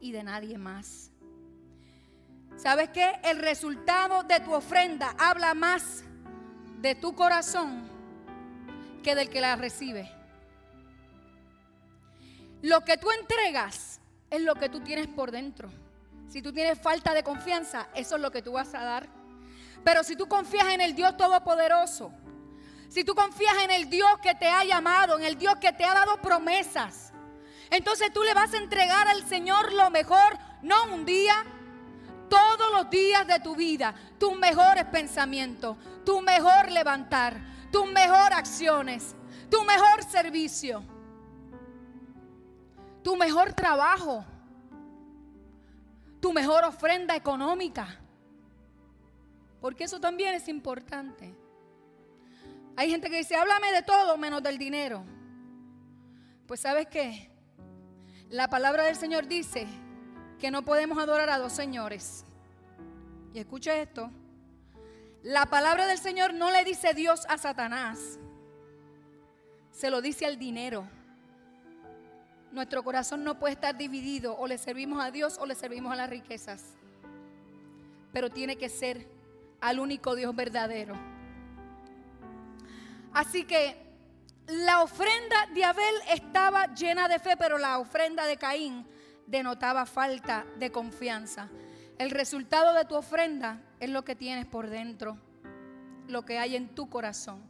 y 0.00 0.10
de 0.10 0.24
nadie 0.24 0.58
más. 0.58 1.12
¿Sabes 2.56 2.90
qué? 2.90 3.20
El 3.22 3.38
resultado 3.38 4.24
de 4.24 4.40
tu 4.40 4.52
ofrenda 4.52 5.14
habla 5.18 5.54
más 5.54 6.02
de 6.80 6.96
tu 6.96 7.14
corazón 7.14 7.88
que 9.04 9.14
del 9.14 9.30
que 9.30 9.40
la 9.40 9.54
recibe. 9.54 10.10
Lo 12.62 12.80
que 12.84 12.96
tú 12.96 13.08
entregas 13.12 14.00
es 14.28 14.42
lo 14.42 14.56
que 14.56 14.68
tú 14.68 14.80
tienes 14.80 15.06
por 15.06 15.30
dentro. 15.30 15.70
Si 16.28 16.42
tú 16.42 16.52
tienes 16.52 16.80
falta 16.80 17.14
de 17.14 17.22
confianza, 17.22 17.88
eso 17.94 18.16
es 18.16 18.22
lo 18.22 18.32
que 18.32 18.42
tú 18.42 18.52
vas 18.52 18.74
a 18.74 18.82
dar. 18.82 19.06
Pero 19.84 20.02
si 20.02 20.16
tú 20.16 20.26
confías 20.26 20.66
en 20.68 20.80
el 20.80 20.96
Dios 20.96 21.16
Todopoderoso, 21.16 22.10
si 22.88 23.04
tú 23.04 23.14
confías 23.14 23.56
en 23.64 23.70
el 23.70 23.90
Dios 23.90 24.08
que 24.22 24.34
te 24.34 24.48
ha 24.48 24.64
llamado, 24.64 25.18
en 25.18 25.24
el 25.24 25.36
Dios 25.36 25.56
que 25.60 25.72
te 25.72 25.84
ha 25.84 25.94
dado 25.94 26.20
promesas, 26.22 27.12
entonces 27.70 28.12
tú 28.12 28.22
le 28.22 28.34
vas 28.34 28.54
a 28.54 28.58
entregar 28.58 29.08
al 29.08 29.26
Señor 29.28 29.72
lo 29.72 29.90
mejor, 29.90 30.38
no 30.62 30.94
un 30.94 31.04
día, 31.04 31.44
todos 32.28 32.72
los 32.72 32.90
días 32.90 33.26
de 33.26 33.40
tu 33.40 33.56
vida, 33.56 33.94
tus 34.18 34.36
mejores 34.36 34.84
pensamientos, 34.84 35.76
tu 36.04 36.20
mejor 36.20 36.70
levantar, 36.70 37.40
tus 37.70 37.86
mejor 37.90 38.32
acciones, 38.32 39.14
tu 39.50 39.64
mejor 39.64 40.02
servicio, 40.04 40.82
tu 43.02 43.16
mejor 43.16 43.52
trabajo, 43.52 44.24
tu 46.20 46.32
mejor 46.32 46.64
ofrenda 46.64 47.14
económica. 47.14 48.00
Porque 49.60 49.84
eso 49.84 50.00
también 50.00 50.34
es 50.34 50.48
importante. 50.48 51.34
Hay 52.76 52.90
gente 52.90 53.08
que 53.08 53.16
dice, 53.16 53.34
háblame 53.34 53.72
de 53.72 53.82
todo 53.82 54.18
menos 54.18 54.42
del 54.42 54.58
dinero. 54.58 55.02
Pues 56.46 56.60
sabes 56.60 56.86
qué? 56.88 57.30
La 58.28 58.48
palabra 58.48 58.84
del 58.84 58.96
Señor 58.96 59.26
dice 59.26 59.66
que 60.38 60.50
no 60.50 60.62
podemos 60.62 60.98
adorar 60.98 61.30
a 61.30 61.38
dos 61.38 61.52
señores. 61.52 62.24
Y 63.32 63.38
escuche 63.38 63.80
esto. 63.80 64.10
La 65.22 65.46
palabra 65.46 65.86
del 65.86 65.98
Señor 65.98 66.34
no 66.34 66.50
le 66.50 66.64
dice 66.64 66.92
Dios 66.92 67.24
a 67.30 67.38
Satanás. 67.38 68.18
Se 69.72 69.90
lo 69.90 70.02
dice 70.02 70.26
al 70.26 70.38
dinero. 70.38 70.86
Nuestro 72.52 72.84
corazón 72.84 73.24
no 73.24 73.38
puede 73.38 73.54
estar 73.54 73.76
dividido. 73.76 74.36
O 74.36 74.46
le 74.46 74.58
servimos 74.58 75.02
a 75.02 75.10
Dios 75.10 75.38
o 75.40 75.46
le 75.46 75.54
servimos 75.54 75.92
a 75.92 75.96
las 75.96 76.10
riquezas. 76.10 76.74
Pero 78.12 78.28
tiene 78.30 78.56
que 78.56 78.68
ser 78.68 79.08
al 79.60 79.80
único 79.80 80.14
Dios 80.14 80.36
verdadero. 80.36 81.15
Así 83.16 83.44
que 83.44 83.74
la 84.46 84.82
ofrenda 84.82 85.46
de 85.54 85.64
Abel 85.64 85.94
estaba 86.10 86.74
llena 86.74 87.08
de 87.08 87.18
fe, 87.18 87.34
pero 87.38 87.56
la 87.56 87.78
ofrenda 87.78 88.26
de 88.26 88.36
Caín 88.36 88.86
denotaba 89.26 89.86
falta 89.86 90.44
de 90.58 90.70
confianza. 90.70 91.48
El 91.96 92.10
resultado 92.10 92.74
de 92.74 92.84
tu 92.84 92.94
ofrenda 92.94 93.62
es 93.80 93.88
lo 93.88 94.04
que 94.04 94.16
tienes 94.16 94.44
por 94.44 94.68
dentro, 94.68 95.16
lo 96.08 96.26
que 96.26 96.38
hay 96.38 96.56
en 96.56 96.74
tu 96.74 96.90
corazón. 96.90 97.42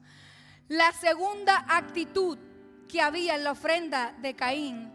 La 0.69 0.93
segunda 0.93 1.65
actitud 1.69 2.39
que 2.89 3.03
había 3.03 3.35
en 3.35 3.43
la 3.43 3.51
ofrenda 3.51 4.15
de 4.23 4.37
Caín 4.37 4.93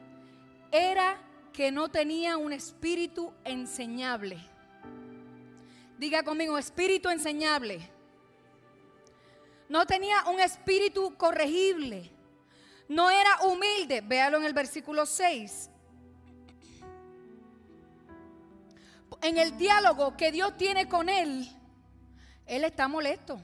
era 0.71 1.17
que 1.51 1.73
no 1.73 1.89
tenía 1.91 2.37
un 2.37 2.53
espíritu 2.53 3.33
enseñable. 3.43 4.37
Diga 5.97 6.23
conmigo, 6.23 6.57
espíritu 6.57 7.09
enseñable. 7.09 7.90
No 9.71 9.85
tenía 9.85 10.25
un 10.25 10.41
espíritu 10.41 11.15
corregible. 11.15 12.11
No 12.89 13.09
era 13.09 13.39
humilde. 13.43 14.01
Véalo 14.01 14.35
en 14.35 14.43
el 14.43 14.51
versículo 14.51 15.05
6. 15.05 15.69
En 19.21 19.37
el 19.37 19.55
diálogo 19.55 20.17
que 20.17 20.33
Dios 20.33 20.57
tiene 20.57 20.89
con 20.89 21.07
él, 21.07 21.49
él 22.47 22.65
está 22.65 22.89
molesto. 22.89 23.39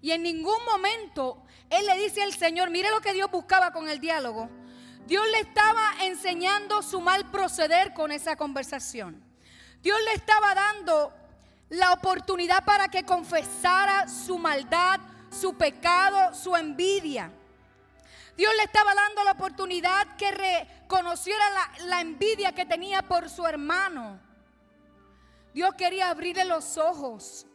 Y 0.00 0.12
en 0.12 0.22
ningún 0.22 0.64
momento 0.64 1.42
él 1.68 1.84
le 1.84 1.98
dice 1.98 2.22
al 2.22 2.32
Señor, 2.32 2.70
mire 2.70 2.88
lo 2.88 3.02
que 3.02 3.12
Dios 3.12 3.30
buscaba 3.30 3.70
con 3.70 3.90
el 3.90 4.00
diálogo. 4.00 4.48
Dios 5.06 5.26
le 5.30 5.40
estaba 5.40 5.92
enseñando 6.04 6.80
su 6.80 7.02
mal 7.02 7.30
proceder 7.30 7.92
con 7.92 8.12
esa 8.12 8.36
conversación. 8.36 9.22
Dios 9.82 9.98
le 10.06 10.14
estaba 10.14 10.54
dando 10.54 11.12
la 11.68 11.92
oportunidad 11.92 12.64
para 12.64 12.88
que 12.88 13.04
confesara 13.04 14.08
su 14.08 14.38
maldad, 14.38 15.00
su 15.34 15.54
pecado, 15.54 16.32
su 16.34 16.54
envidia. 16.56 17.30
Dios 18.36 18.52
le 18.56 18.64
estaba 18.64 18.94
dando 18.94 19.22
la 19.24 19.32
oportunidad 19.32 20.16
que 20.16 20.30
reconociera 20.30 21.44
la, 21.86 22.00
envidia 22.00 22.52
que 22.52 22.64
tenía 22.64 23.02
por 23.02 23.28
su 23.28 23.46
hermano. 23.46 24.18
Dios 25.52 25.74
quería 25.76 26.10
abrirle 26.10 26.44
los 26.44 26.76
ojos 26.78 27.46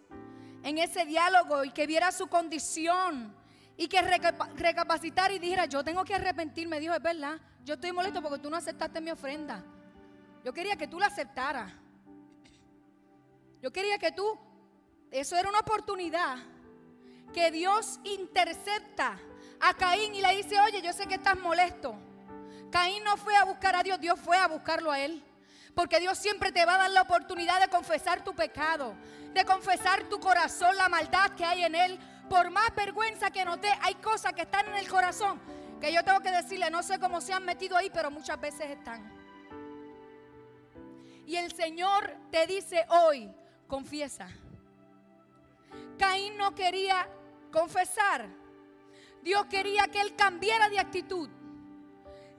en 0.63 0.77
ese 0.77 1.05
diálogo 1.05 1.63
y 1.65 1.71
que 1.71 1.85
viera 1.85 2.11
su 2.11 2.27
condición 2.27 3.35
y 3.75 3.87
que 3.87 4.01
recapacitara 4.01 5.33
y 5.33 5.39
dijera, 5.39 5.65
yo 5.65 5.83
tengo 5.83 6.05
que 6.05 6.15
arrepentirme. 6.15 6.79
Dijo, 6.79 6.93
es 6.93 7.01
verdad, 7.01 7.39
yo 7.65 7.73
estoy 7.73 7.91
molesto 7.91 8.21
porque 8.21 8.39
tú 8.39 8.49
no 8.49 8.55
aceptaste 8.55 9.01
mi 9.01 9.11
ofrenda. 9.11 9.63
Yo 10.45 10.53
quería 10.53 10.77
que 10.77 10.87
tú 10.87 10.97
la 10.97 11.07
aceptaras. 11.07 11.71
Yo 13.61 13.71
quería 13.71 13.97
que 13.97 14.13
tú, 14.13 14.39
eso 15.11 15.35
era 15.35 15.49
una 15.49 15.59
oportunidad 15.59 16.37
que 17.33 17.51
Dios 17.51 17.99
intercepta 18.03 19.17
a 19.59 19.73
Caín 19.73 20.15
y 20.15 20.21
le 20.21 20.35
dice, 20.35 20.59
oye, 20.59 20.81
yo 20.81 20.93
sé 20.93 21.07
que 21.07 21.15
estás 21.15 21.37
molesto. 21.39 21.95
Caín 22.71 23.03
no 23.03 23.17
fue 23.17 23.35
a 23.35 23.43
buscar 23.45 23.75
a 23.75 23.83
Dios, 23.83 23.99
Dios 23.99 24.19
fue 24.19 24.37
a 24.37 24.47
buscarlo 24.47 24.91
a 24.91 24.99
él. 24.99 25.23
Porque 25.75 25.99
Dios 25.99 26.17
siempre 26.17 26.51
te 26.51 26.65
va 26.65 26.75
a 26.75 26.77
dar 26.79 26.91
la 26.91 27.01
oportunidad 27.01 27.59
de 27.59 27.67
confesar 27.67 28.23
tu 28.23 28.33
pecado, 28.33 28.95
de 29.33 29.45
confesar 29.45 30.03
tu 30.09 30.19
corazón, 30.19 30.75
la 30.77 30.89
maldad 30.89 31.31
que 31.31 31.45
hay 31.45 31.63
en 31.63 31.75
él. 31.75 31.99
Por 32.29 32.51
más 32.51 32.73
vergüenza 32.75 33.31
que 33.31 33.45
noté, 33.45 33.69
hay 33.81 33.95
cosas 33.95 34.33
que 34.33 34.41
están 34.41 34.67
en 34.67 34.75
el 34.75 34.87
corazón 34.87 35.39
que 35.79 35.93
yo 35.93 36.03
tengo 36.03 36.19
que 36.19 36.31
decirle, 36.31 36.69
no 36.69 36.83
sé 36.83 36.99
cómo 36.99 37.21
se 37.21 37.33
han 37.33 37.45
metido 37.45 37.77
ahí, 37.77 37.89
pero 37.89 38.11
muchas 38.11 38.39
veces 38.39 38.69
están. 38.69 39.11
Y 41.25 41.35
el 41.35 41.53
Señor 41.53 42.15
te 42.31 42.45
dice 42.47 42.85
hoy, 42.89 43.31
confiesa. 43.67 44.27
Caín 45.97 46.37
no 46.37 46.53
quería 46.55 47.07
confesar. 47.51 48.27
Dios 49.21 49.45
quería 49.45 49.87
que 49.87 50.01
él 50.01 50.15
cambiara 50.15 50.69
de 50.69 50.79
actitud, 50.79 51.29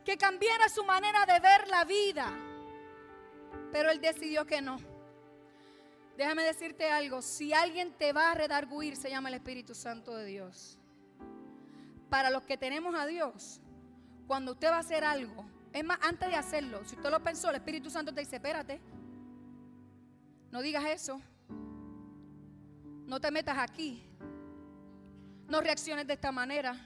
que 0.04 0.16
cambiara 0.16 0.68
su 0.68 0.84
manera 0.84 1.26
de 1.26 1.38
ver 1.40 1.68
la 1.68 1.84
vida. 1.84 2.32
Pero 3.72 3.90
él 3.90 4.00
decidió 4.00 4.46
que 4.46 4.60
no. 4.60 4.78
Déjame 6.16 6.42
decirte 6.42 6.90
algo, 6.90 7.22
si 7.22 7.52
alguien 7.52 7.92
te 7.92 8.12
va 8.12 8.32
a 8.32 8.34
redarguir, 8.34 8.96
se 8.96 9.08
llama 9.08 9.28
el 9.28 9.36
Espíritu 9.36 9.74
Santo 9.74 10.14
de 10.14 10.26
Dios. 10.26 10.78
Para 12.08 12.30
los 12.30 12.44
que 12.44 12.56
tenemos 12.56 12.94
a 12.94 13.06
Dios, 13.06 13.60
cuando 14.26 14.52
usted 14.52 14.68
va 14.68 14.76
a 14.76 14.80
hacer 14.80 15.04
algo, 15.04 15.46
es 15.72 15.84
más, 15.84 15.98
antes 16.02 16.28
de 16.28 16.34
hacerlo, 16.34 16.84
si 16.84 16.96
usted 16.96 17.10
lo 17.10 17.22
pensó, 17.22 17.50
el 17.50 17.56
Espíritu 17.56 17.90
Santo 17.90 18.12
te 18.12 18.20
dice, 18.20 18.36
espérate, 18.36 18.80
no 20.50 20.60
digas 20.60 20.84
eso, 20.86 21.20
no 23.06 23.20
te 23.20 23.30
metas 23.30 23.56
aquí, 23.58 24.09
no 25.50 25.60
reacciones 25.60 26.06
de 26.06 26.14
esta 26.14 26.32
manera. 26.32 26.76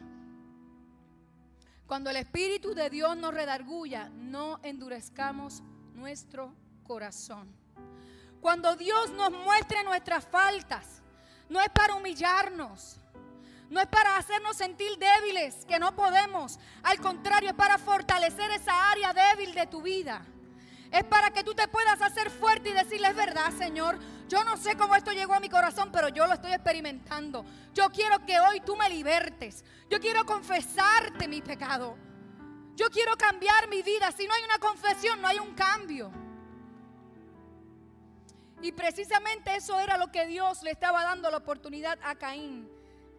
Cuando 1.87 2.11
el 2.11 2.17
Espíritu 2.17 2.75
de 2.75 2.89
Dios 2.89 3.17
nos 3.17 3.35
redarguya, 3.35 4.09
no 4.09 4.59
endurezcamos 4.63 5.63
nuestro 5.95 6.55
corazón. 6.83 7.55
Cuando 8.41 8.75
Dios 8.75 9.11
nos 9.13 9.31
muestre 9.31 9.85
nuestras 9.85 10.27
faltas, 10.27 11.03
no 11.49 11.61
es 11.61 11.69
para 11.69 11.95
humillarnos, 11.95 12.97
no 13.69 13.81
es 13.81 13.87
para 13.87 14.17
hacernos 14.17 14.57
sentir 14.57 14.91
débiles, 14.99 15.65
que 15.67 15.79
no 15.79 15.95
podemos. 15.95 16.59
Al 16.83 16.99
contrario, 17.01 17.51
es 17.51 17.57
para 17.57 17.77
fortalecer 17.77 18.51
esa 18.51 18.91
área 18.91 19.13
débil 19.13 19.55
de 19.55 19.67
tu 19.67 19.83
vida. 19.83 20.25
Es 20.91 21.05
para 21.05 21.31
que 21.33 21.45
tú 21.45 21.55
te 21.55 21.69
puedas 21.69 22.01
hacer 22.01 22.31
fuerte 22.31 22.71
y 22.71 22.73
decirle, 22.73 23.09
es 23.09 23.17
verdad, 23.17 23.53
Señor, 23.59 23.99
yo 24.29 24.43
no 24.45 24.57
sé 24.57 24.77
cómo 24.77 24.95
esto 24.95 25.13
llegó 25.13 25.35
a 25.35 25.41
mi 25.41 25.49
corazón, 25.49 25.91
pero 25.93 26.09
yo 26.09 26.27
lo 26.27 26.35
estoy 26.35 26.53
experimentando. 26.53 27.45
Yo 27.75 27.91
quiero 27.91 28.25
que 28.25 28.41
hoy 28.41 28.61
tú 28.61 28.77
me 28.77 28.89
libertes. 28.89 29.65
Yo 29.91 30.01
quiero 30.01 30.25
confesarte 30.25 31.29
mi 31.29 31.43
pecado. 31.43 31.97
Yo 32.75 32.89
quiero 32.91 33.17
cambiar 33.17 33.69
mi 33.69 33.83
vida. 33.83 34.11
Si 34.13 34.27
no 34.27 34.35
hay 34.35 34.43
una 34.45 34.59
confesión, 34.59 35.21
no 35.21 35.29
hay 35.29 35.39
un 35.39 35.55
cambio. 35.55 36.11
Y 38.63 38.73
precisamente 38.73 39.55
eso 39.57 39.79
era 39.79 39.99
lo 39.99 40.11
que 40.11 40.27
Dios 40.27 40.63
le 40.63 40.71
estaba 40.71 41.03
dando 41.05 41.31
la 41.31 41.37
oportunidad 41.37 41.99
a 42.03 42.15
Caín 42.15 42.69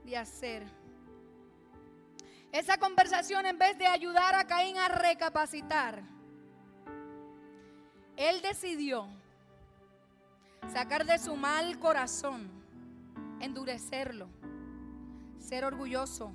de 0.04 0.18
hacer. 0.18 0.66
Esa 2.52 2.78
conversación 2.78 3.46
en 3.46 3.60
vez 3.60 3.78
de 3.78 3.86
ayudar 3.86 4.34
a 4.34 4.48
Caín 4.48 4.78
a 4.78 4.88
recapacitar, 4.88 6.02
él 8.16 8.42
decidió 8.42 9.08
sacar 10.72 11.06
de 11.06 11.18
su 11.18 11.36
mal 11.36 11.80
corazón, 11.80 12.50
endurecerlo, 13.40 14.28
ser 15.40 15.66
orgulloso, 15.66 16.32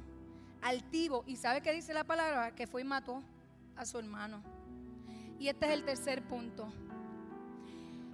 altivo. 0.62 1.24
¿Y 1.26 1.36
sabe 1.36 1.60
qué 1.60 1.72
dice 1.72 1.94
la 1.94 2.04
palabra? 2.04 2.54
Que 2.54 2.66
fue 2.66 2.82
y 2.82 2.84
mató 2.84 3.22
a 3.76 3.84
su 3.84 3.98
hermano. 3.98 4.42
Y 5.38 5.48
este 5.48 5.66
es 5.66 5.72
el 5.72 5.84
tercer 5.84 6.22
punto. 6.22 6.72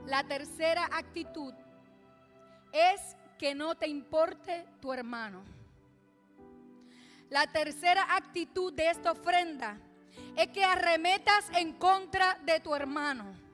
La 0.07 0.25
tercera 0.25 0.89
actitud 0.93 1.53
es 2.73 3.17
que 3.39 3.55
no 3.55 3.75
te 3.75 3.89
importe 3.89 4.67
tu 4.81 4.93
hermano. 4.93 5.43
La 7.29 7.47
tercera 7.49 8.15
actitud 8.15 8.73
de 8.73 8.89
esta 8.91 9.13
ofrenda 9.13 9.77
es 10.37 10.49
que 10.49 10.65
arremetas 10.65 11.51
en 11.55 11.73
contra 11.73 12.39
de 12.45 12.61
tu 12.61 12.75
hermano. 12.75 13.46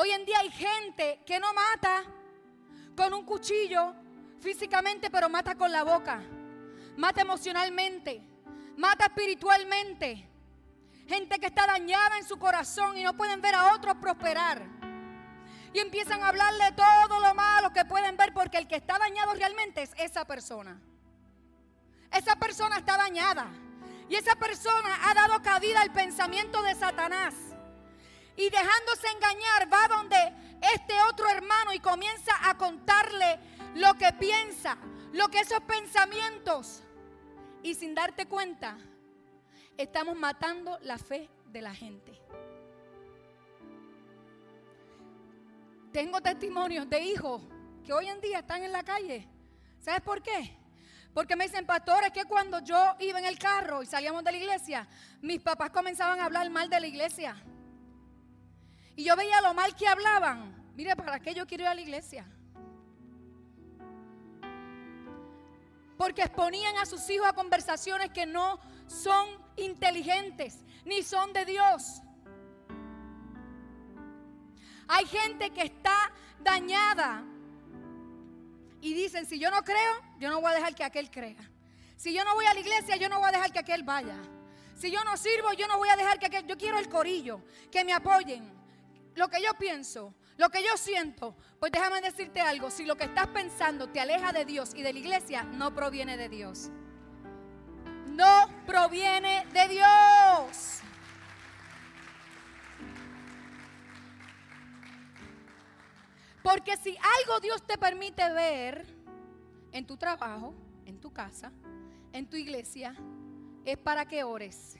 Hoy 0.00 0.12
en 0.12 0.24
día 0.24 0.38
hay 0.38 0.50
gente 0.52 1.22
que 1.26 1.40
no 1.40 1.52
mata 1.52 2.04
con 2.96 3.12
un 3.12 3.24
cuchillo 3.24 3.94
físicamente, 4.38 5.10
pero 5.10 5.28
mata 5.28 5.56
con 5.56 5.72
la 5.72 5.82
boca. 5.82 6.22
Mata 6.96 7.22
emocionalmente, 7.22 8.22
mata 8.76 9.06
espiritualmente. 9.06 10.24
Gente 11.08 11.40
que 11.40 11.46
está 11.46 11.66
dañada 11.66 12.16
en 12.16 12.24
su 12.24 12.38
corazón 12.38 12.96
y 12.96 13.02
no 13.02 13.16
pueden 13.16 13.40
ver 13.40 13.56
a 13.56 13.74
otros 13.74 13.96
prosperar. 13.96 14.62
Y 15.72 15.80
empiezan 15.80 16.22
a 16.22 16.28
hablarle 16.28 16.70
todo 16.76 17.18
lo 17.18 17.34
malo 17.34 17.72
que 17.72 17.84
pueden 17.84 18.16
ver 18.16 18.32
porque 18.32 18.58
el 18.58 18.68
que 18.68 18.76
está 18.76 19.00
dañado 19.00 19.34
realmente 19.34 19.82
es 19.82 19.90
esa 19.98 20.24
persona. 20.24 20.80
Esa 22.12 22.36
persona 22.36 22.78
está 22.78 22.96
dañada. 22.96 23.48
Y 24.08 24.14
esa 24.14 24.36
persona 24.36 24.96
ha 25.10 25.14
dado 25.14 25.42
cabida 25.42 25.80
al 25.80 25.90
pensamiento 25.90 26.62
de 26.62 26.76
Satanás 26.76 27.47
y 28.38 28.48
dejándose 28.50 29.08
engañar 29.08 29.70
va 29.70 29.88
donde 29.88 30.32
este 30.72 30.94
otro 31.10 31.28
hermano 31.28 31.72
y 31.72 31.80
comienza 31.80 32.32
a 32.48 32.56
contarle 32.56 33.40
lo 33.74 33.94
que 33.94 34.12
piensa, 34.12 34.78
lo 35.12 35.28
que 35.28 35.40
esos 35.40 35.60
pensamientos. 35.62 36.84
Y 37.64 37.74
sin 37.74 37.96
darte 37.96 38.26
cuenta, 38.26 38.78
estamos 39.76 40.16
matando 40.16 40.78
la 40.82 40.98
fe 40.98 41.28
de 41.46 41.60
la 41.60 41.74
gente. 41.74 42.22
Tengo 45.92 46.20
testimonios 46.20 46.88
de 46.88 47.00
hijos 47.00 47.42
que 47.84 47.92
hoy 47.92 48.06
en 48.06 48.20
día 48.20 48.38
están 48.38 48.62
en 48.62 48.70
la 48.70 48.84
calle. 48.84 49.26
¿Sabes 49.80 50.02
por 50.02 50.22
qué? 50.22 50.56
Porque 51.12 51.34
me 51.34 51.48
dicen, 51.48 51.66
pastores, 51.66 52.12
que 52.12 52.24
cuando 52.24 52.60
yo 52.60 52.94
iba 53.00 53.18
en 53.18 53.24
el 53.24 53.36
carro 53.36 53.82
y 53.82 53.86
salíamos 53.86 54.22
de 54.22 54.30
la 54.30 54.38
iglesia, 54.38 54.86
mis 55.22 55.40
papás 55.40 55.70
comenzaban 55.70 56.20
a 56.20 56.26
hablar 56.26 56.48
mal 56.50 56.70
de 56.70 56.78
la 56.78 56.86
iglesia. 56.86 57.42
Y 58.98 59.04
yo 59.04 59.14
veía 59.14 59.40
lo 59.40 59.54
mal 59.54 59.76
que 59.76 59.86
hablaban. 59.86 60.72
Mire, 60.74 60.96
¿para 60.96 61.20
qué 61.20 61.32
yo 61.32 61.46
quiero 61.46 61.62
ir 61.62 61.68
a 61.68 61.74
la 61.74 61.80
iglesia? 61.80 62.26
Porque 65.96 66.22
exponían 66.22 66.76
a 66.78 66.84
sus 66.84 67.08
hijos 67.08 67.28
a 67.28 67.32
conversaciones 67.32 68.10
que 68.10 68.26
no 68.26 68.58
son 68.88 69.28
inteligentes, 69.56 70.64
ni 70.84 71.04
son 71.04 71.32
de 71.32 71.44
Dios. 71.44 72.02
Hay 74.88 75.06
gente 75.06 75.50
que 75.50 75.62
está 75.62 76.10
dañada 76.40 77.22
y 78.80 78.94
dicen, 78.94 79.26
si 79.26 79.38
yo 79.38 79.52
no 79.52 79.62
creo, 79.62 79.94
yo 80.18 80.28
no 80.28 80.40
voy 80.40 80.50
a 80.50 80.54
dejar 80.56 80.74
que 80.74 80.82
aquel 80.82 81.08
crea. 81.08 81.48
Si 81.96 82.12
yo 82.12 82.24
no 82.24 82.34
voy 82.34 82.46
a 82.46 82.54
la 82.54 82.58
iglesia, 82.58 82.96
yo 82.96 83.08
no 83.08 83.20
voy 83.20 83.28
a 83.28 83.32
dejar 83.32 83.52
que 83.52 83.60
aquel 83.60 83.84
vaya. 83.84 84.18
Si 84.74 84.90
yo 84.90 85.04
no 85.04 85.16
sirvo, 85.16 85.52
yo 85.52 85.68
no 85.68 85.78
voy 85.78 85.88
a 85.88 85.94
dejar 85.94 86.18
que 86.18 86.26
aquel... 86.26 86.48
Yo 86.48 86.58
quiero 86.58 86.80
el 86.80 86.88
corillo, 86.88 87.40
que 87.70 87.84
me 87.84 87.92
apoyen. 87.92 88.57
Lo 89.18 89.28
que 89.28 89.42
yo 89.42 89.52
pienso, 89.54 90.14
lo 90.36 90.48
que 90.48 90.62
yo 90.62 90.76
siento, 90.76 91.36
pues 91.58 91.72
déjame 91.72 92.00
decirte 92.00 92.40
algo. 92.40 92.70
Si 92.70 92.84
lo 92.84 92.96
que 92.96 93.02
estás 93.02 93.26
pensando 93.26 93.88
te 93.88 93.98
aleja 93.98 94.32
de 94.32 94.44
Dios 94.44 94.72
y 94.76 94.82
de 94.82 94.92
la 94.92 94.98
iglesia, 95.00 95.42
no 95.42 95.74
proviene 95.74 96.16
de 96.16 96.28
Dios. 96.28 96.70
No 98.06 98.48
proviene 98.64 99.44
de 99.52 99.68
Dios. 99.68 100.80
Porque 106.44 106.76
si 106.76 106.96
algo 107.18 107.40
Dios 107.40 107.66
te 107.66 107.76
permite 107.76 108.32
ver 108.32 108.86
en 109.72 109.84
tu 109.84 109.96
trabajo, 109.96 110.54
en 110.86 111.00
tu 111.00 111.12
casa, 111.12 111.50
en 112.12 112.30
tu 112.30 112.36
iglesia, 112.36 112.94
es 113.64 113.78
para 113.78 114.06
que 114.06 114.22
ores 114.22 114.78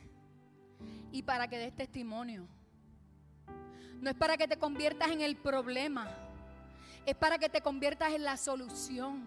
y 1.10 1.24
para 1.24 1.48
que 1.48 1.58
des 1.58 1.74
testimonio. 1.74 2.48
No 4.00 4.10
es 4.10 4.16
para 4.16 4.36
que 4.36 4.46
te 4.46 4.58
conviertas 4.58 5.10
en 5.10 5.20
el 5.20 5.36
problema, 5.36 6.08
es 7.04 7.14
para 7.14 7.38
que 7.38 7.48
te 7.48 7.60
conviertas 7.60 8.12
en 8.12 8.24
la 8.24 8.36
solución. 8.36 9.24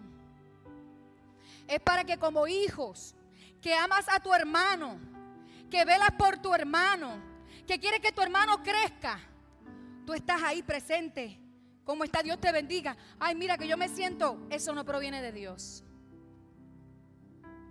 Es 1.66 1.80
para 1.80 2.04
que 2.04 2.18
como 2.18 2.46
hijos, 2.46 3.14
que 3.60 3.74
amas 3.74 4.06
a 4.08 4.20
tu 4.20 4.32
hermano, 4.34 4.98
que 5.70 5.84
velas 5.84 6.10
por 6.18 6.38
tu 6.38 6.54
hermano, 6.54 7.16
que 7.66 7.78
quieres 7.78 8.00
que 8.00 8.12
tu 8.12 8.22
hermano 8.22 8.62
crezca, 8.62 9.20
tú 10.04 10.14
estás 10.14 10.42
ahí 10.42 10.62
presente 10.62 11.42
¿Cómo 11.84 12.04
está? 12.04 12.22
Dios 12.22 12.40
te 12.40 12.52
bendiga. 12.52 12.96
Ay, 13.18 13.34
mira 13.34 13.58
que 13.58 13.66
yo 13.66 13.76
me 13.76 13.88
siento. 13.88 14.46
Eso 14.50 14.72
no 14.72 14.84
proviene 14.84 15.20
de 15.20 15.32
Dios. 15.32 15.82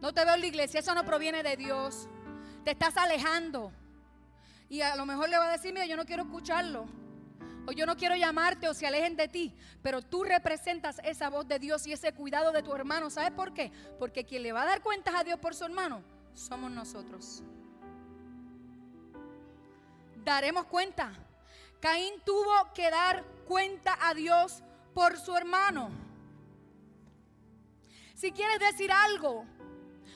No 0.02 0.14
te 0.14 0.26
veo 0.26 0.36
en 0.36 0.42
la 0.42 0.48
iglesia. 0.48 0.82
Eso 0.82 0.94
no 0.94 1.06
proviene 1.06 1.44
de 1.44 1.56
Dios. 1.56 2.08
Te 2.64 2.72
estás 2.72 2.98
alejando. 2.98 3.72
Y 4.72 4.82
a 4.82 4.96
lo 4.96 5.06
mejor 5.06 5.30
le 5.30 5.38
va 5.38 5.50
a 5.50 5.52
decir, 5.52 5.74
mira, 5.74 5.86
yo 5.86 5.98
no 5.98 6.06
quiero 6.06 6.24
escucharlo. 6.24 6.88
O 7.68 7.74
yo 7.74 7.86
no 7.86 7.98
quiero 7.98 8.16
llamarte 8.16 8.70
o 8.70 8.74
se 8.74 8.88
alejen 8.88 9.18
de 9.18 9.28
ti. 9.28 9.54
Pero 9.84 10.02
tú 10.02 10.24
representas 10.24 11.00
esa 11.04 11.30
voz 11.30 11.46
de 11.48 11.60
Dios 11.60 11.86
y 11.86 11.94
ese 11.94 12.14
cuidado 12.14 12.54
de 12.54 12.64
tu 12.64 12.74
hermano. 12.74 13.10
¿Sabes 13.10 13.32
por 13.32 13.54
qué? 13.54 13.72
Porque 14.00 14.24
quien 14.24 14.44
le 14.44 14.54
va 14.54 14.64
a 14.64 14.66
dar 14.66 14.82
cuentas 14.82 15.14
a 15.14 15.24
Dios 15.24 15.38
por 15.40 15.54
su 15.54 15.66
hermano 15.66 16.02
somos 16.34 16.72
nosotros. 16.72 17.44
Daremos 20.24 20.66
cuenta 20.66 21.12
Caín 21.82 22.14
tuvo 22.24 22.72
que 22.76 22.90
dar 22.92 23.24
cuenta 23.48 23.98
a 24.00 24.14
Dios 24.14 24.64
por 24.94 25.18
su 25.18 25.36
hermano. 25.36 25.90
Si 28.14 28.32
quieres 28.32 28.60
decir 28.60 28.92
algo, 28.92 29.46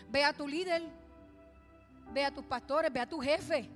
ve 0.09 0.23
a 0.23 0.31
tu 0.31 0.47
líder, 0.47 0.83
ve 2.13 2.23
a 2.23 2.31
tus 2.31 2.45
pastores, 2.45 2.93
ve 2.93 2.99
a 2.99 3.09
tu 3.09 3.19
jefe. 3.19 3.67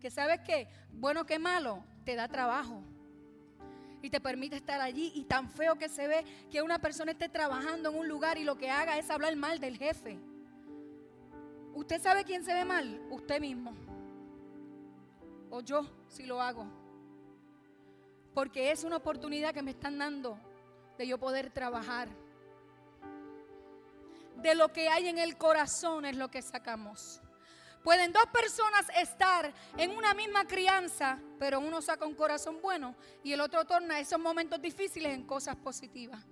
Que 0.00 0.10
sabes 0.10 0.40
que, 0.40 0.68
bueno 0.92 1.26
que 1.26 1.38
malo, 1.38 1.84
te 2.04 2.14
da 2.14 2.28
trabajo. 2.28 2.82
Y 4.02 4.10
te 4.10 4.20
permite 4.20 4.56
estar 4.56 4.80
allí. 4.80 5.12
Y 5.14 5.24
tan 5.24 5.50
feo 5.50 5.76
que 5.76 5.88
se 5.88 6.08
ve 6.08 6.24
que 6.50 6.62
una 6.62 6.78
persona 6.78 7.12
esté 7.12 7.28
trabajando 7.28 7.90
en 7.90 7.98
un 7.98 8.08
lugar 8.08 8.38
y 8.38 8.44
lo 8.44 8.56
que 8.56 8.70
haga 8.70 8.98
es 8.98 9.10
hablar 9.10 9.36
mal 9.36 9.60
del 9.60 9.76
jefe. 9.76 10.18
¿Usted 11.74 12.00
sabe 12.00 12.24
quién 12.24 12.44
se 12.44 12.52
ve 12.52 12.64
mal? 12.64 13.00
Usted 13.10 13.40
mismo 13.40 13.74
o 15.50 15.60
yo 15.60 15.84
si 16.08 16.24
lo 16.24 16.40
hago. 16.40 16.66
Porque 18.34 18.70
es 18.70 18.84
una 18.84 18.96
oportunidad 18.96 19.52
que 19.52 19.62
me 19.62 19.72
están 19.72 19.98
dando 19.98 20.38
de 20.96 21.06
yo 21.06 21.18
poder 21.18 21.50
trabajar. 21.50 22.08
De 24.36 24.54
lo 24.54 24.72
que 24.72 24.88
hay 24.88 25.08
en 25.08 25.18
el 25.18 25.36
corazón 25.36 26.04
es 26.06 26.16
lo 26.16 26.30
que 26.30 26.40
sacamos. 26.40 27.20
Pueden 27.82 28.12
dos 28.12 28.26
personas 28.26 28.86
estar 28.96 29.52
en 29.76 29.96
una 29.96 30.12
misma 30.12 30.46
crianza, 30.46 31.18
pero 31.38 31.60
uno 31.60 31.80
saca 31.80 32.04
un 32.06 32.14
corazón 32.14 32.60
bueno 32.60 32.94
y 33.22 33.32
el 33.32 33.40
otro 33.40 33.64
torna 33.64 33.98
esos 33.98 34.20
momentos 34.20 34.60
difíciles 34.60 35.14
en 35.14 35.26
cosas 35.26 35.56
positivas. 35.56 36.22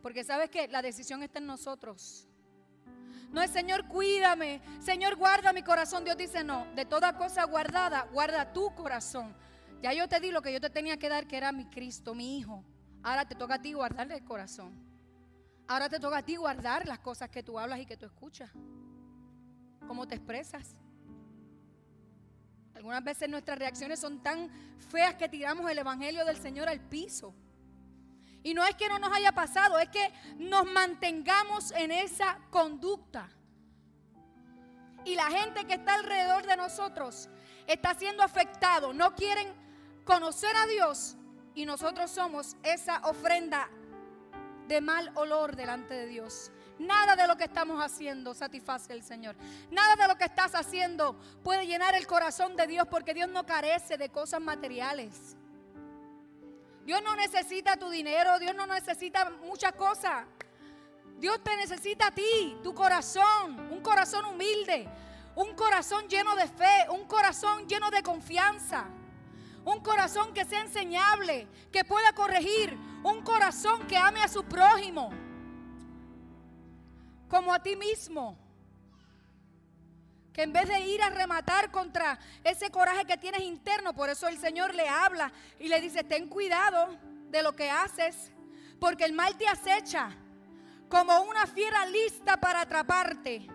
Porque 0.00 0.24
sabes 0.24 0.48
que 0.48 0.68
la 0.68 0.80
decisión 0.80 1.22
está 1.22 1.38
en 1.38 1.46
nosotros. 1.46 2.28
No 3.30 3.42
es 3.42 3.50
Señor, 3.50 3.86
cuídame. 3.88 4.62
Señor, 4.80 5.16
guarda 5.16 5.52
mi 5.52 5.62
corazón. 5.62 6.04
Dios 6.04 6.16
dice, 6.16 6.42
no, 6.42 6.66
de 6.74 6.86
toda 6.86 7.16
cosa 7.18 7.44
guardada, 7.44 8.08
guarda 8.12 8.52
tu 8.52 8.74
corazón. 8.74 9.36
Ya 9.82 9.92
yo 9.92 10.08
te 10.08 10.20
di 10.20 10.30
lo 10.30 10.40
que 10.40 10.52
yo 10.52 10.60
te 10.60 10.70
tenía 10.70 10.96
que 10.96 11.10
dar, 11.10 11.26
que 11.26 11.36
era 11.36 11.52
mi 11.52 11.66
Cristo, 11.66 12.14
mi 12.14 12.38
Hijo. 12.38 12.64
Ahora 13.02 13.26
te 13.26 13.34
toca 13.34 13.54
a 13.54 13.62
ti 13.62 13.74
guardarle 13.74 14.14
el 14.14 14.24
corazón. 14.24 14.72
Ahora 15.68 15.88
te 15.88 16.00
toca 16.00 16.18
a 16.18 16.22
ti 16.22 16.36
guardar 16.36 16.86
las 16.86 17.00
cosas 17.00 17.28
que 17.28 17.42
tú 17.42 17.58
hablas 17.58 17.80
y 17.80 17.86
que 17.86 17.96
tú 17.96 18.06
escuchas. 18.06 18.50
Cómo 19.86 20.06
te 20.08 20.14
expresas. 20.14 20.76
Algunas 22.76 23.02
veces 23.02 23.28
nuestras 23.30 23.58
reacciones 23.58 23.98
son 23.98 24.22
tan 24.22 24.50
feas 24.90 25.14
que 25.14 25.30
tiramos 25.30 25.70
el 25.70 25.78
Evangelio 25.78 26.26
del 26.26 26.36
Señor 26.36 26.68
al 26.68 26.78
piso. 26.78 27.34
Y 28.42 28.52
no 28.52 28.64
es 28.64 28.76
que 28.76 28.88
no 28.88 28.98
nos 28.98 29.10
haya 29.12 29.32
pasado, 29.32 29.78
es 29.78 29.88
que 29.88 30.12
nos 30.36 30.66
mantengamos 30.66 31.72
en 31.72 31.90
esa 31.90 32.38
conducta. 32.50 33.28
Y 35.06 35.14
la 35.14 35.30
gente 35.30 35.64
que 35.64 35.74
está 35.74 35.94
alrededor 35.94 36.46
de 36.46 36.56
nosotros 36.56 37.30
está 37.66 37.94
siendo 37.94 38.22
afectado, 38.22 38.92
no 38.92 39.14
quieren 39.14 39.48
conocer 40.04 40.54
a 40.54 40.66
Dios 40.66 41.16
y 41.54 41.64
nosotros 41.64 42.10
somos 42.10 42.56
esa 42.62 42.98
ofrenda 43.08 43.70
de 44.68 44.82
mal 44.82 45.10
olor 45.14 45.56
delante 45.56 45.94
de 45.94 46.06
Dios. 46.06 46.52
Nada 46.78 47.16
de 47.16 47.26
lo 47.26 47.36
que 47.36 47.44
estamos 47.44 47.82
haciendo 47.82 48.34
satisface 48.34 48.92
al 48.92 49.02
Señor. 49.02 49.34
Nada 49.70 49.96
de 49.96 50.08
lo 50.08 50.16
que 50.16 50.24
estás 50.24 50.54
haciendo 50.54 51.18
puede 51.42 51.66
llenar 51.66 51.94
el 51.94 52.06
corazón 52.06 52.54
de 52.54 52.66
Dios 52.66 52.86
porque 52.88 53.14
Dios 53.14 53.28
no 53.30 53.46
carece 53.46 53.96
de 53.96 54.10
cosas 54.10 54.40
materiales. 54.40 55.36
Dios 56.84 57.02
no 57.02 57.16
necesita 57.16 57.76
tu 57.76 57.88
dinero, 57.88 58.38
Dios 58.38 58.54
no 58.54 58.66
necesita 58.66 59.30
muchas 59.44 59.72
cosas. 59.72 60.24
Dios 61.18 61.42
te 61.42 61.56
necesita 61.56 62.08
a 62.08 62.10
ti, 62.10 62.58
tu 62.62 62.74
corazón, 62.74 63.58
un 63.72 63.80
corazón 63.80 64.26
humilde, 64.26 64.86
un 65.34 65.54
corazón 65.54 66.06
lleno 66.08 66.36
de 66.36 66.46
fe, 66.46 66.86
un 66.90 67.06
corazón 67.06 67.66
lleno 67.66 67.90
de 67.90 68.02
confianza, 68.02 68.84
un 69.64 69.80
corazón 69.80 70.34
que 70.34 70.44
sea 70.44 70.60
enseñable, 70.60 71.48
que 71.72 71.84
pueda 71.84 72.12
corregir, 72.12 72.78
un 73.02 73.22
corazón 73.22 73.86
que 73.86 73.96
ame 73.96 74.22
a 74.22 74.28
su 74.28 74.44
prójimo, 74.44 75.10
como 77.28 77.52
a 77.52 77.62
ti 77.62 77.76
mismo 77.76 78.38
que 80.36 80.42
en 80.42 80.52
vez 80.52 80.68
de 80.68 80.78
ir 80.80 81.00
a 81.02 81.08
rematar 81.08 81.70
contra 81.70 82.18
ese 82.44 82.70
coraje 82.70 83.06
que 83.06 83.16
tienes 83.16 83.40
interno, 83.40 83.94
por 83.94 84.10
eso 84.10 84.28
el 84.28 84.38
Señor 84.38 84.74
le 84.74 84.86
habla 84.86 85.32
y 85.58 85.68
le 85.68 85.80
dice, 85.80 86.04
ten 86.04 86.28
cuidado 86.28 86.94
de 87.30 87.42
lo 87.42 87.56
que 87.56 87.70
haces, 87.70 88.30
porque 88.78 89.06
el 89.06 89.14
mal 89.14 89.34
te 89.38 89.48
acecha 89.48 90.10
como 90.90 91.22
una 91.22 91.46
fiera 91.46 91.86
lista 91.86 92.36
para 92.36 92.60
atraparte. 92.60 93.46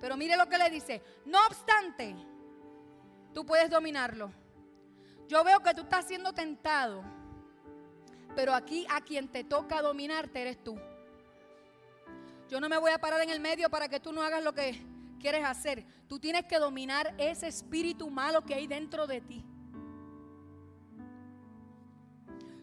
Pero 0.00 0.16
mire 0.16 0.36
lo 0.36 0.48
que 0.48 0.58
le 0.58 0.70
dice, 0.70 1.02
no 1.24 1.38
obstante, 1.44 2.14
tú 3.34 3.44
puedes 3.44 3.68
dominarlo. 3.68 4.32
Yo 5.26 5.42
veo 5.42 5.58
que 5.58 5.74
tú 5.74 5.82
estás 5.82 6.06
siendo 6.06 6.32
tentado, 6.32 7.02
pero 8.36 8.54
aquí 8.54 8.86
a 8.90 9.00
quien 9.00 9.26
te 9.26 9.42
toca 9.42 9.82
dominarte 9.82 10.40
eres 10.40 10.62
tú. 10.62 10.78
Yo 12.52 12.60
no 12.60 12.68
me 12.68 12.76
voy 12.76 12.90
a 12.90 12.98
parar 12.98 13.22
en 13.22 13.30
el 13.30 13.40
medio 13.40 13.70
para 13.70 13.88
que 13.88 13.98
tú 13.98 14.12
no 14.12 14.20
hagas 14.20 14.44
lo 14.44 14.52
que 14.52 14.78
quieres 15.18 15.42
hacer. 15.42 15.86
Tú 16.06 16.18
tienes 16.18 16.44
que 16.44 16.58
dominar 16.58 17.14
ese 17.16 17.48
espíritu 17.48 18.10
malo 18.10 18.44
que 18.44 18.52
hay 18.52 18.66
dentro 18.66 19.06
de 19.06 19.22
ti. 19.22 19.42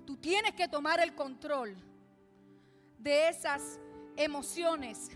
Tú 0.05 0.15
tienes 0.17 0.53
que 0.53 0.67
tomar 0.67 0.99
el 0.99 1.15
control 1.15 1.75
de 2.99 3.29
esas 3.29 3.79
emociones. 4.15 5.09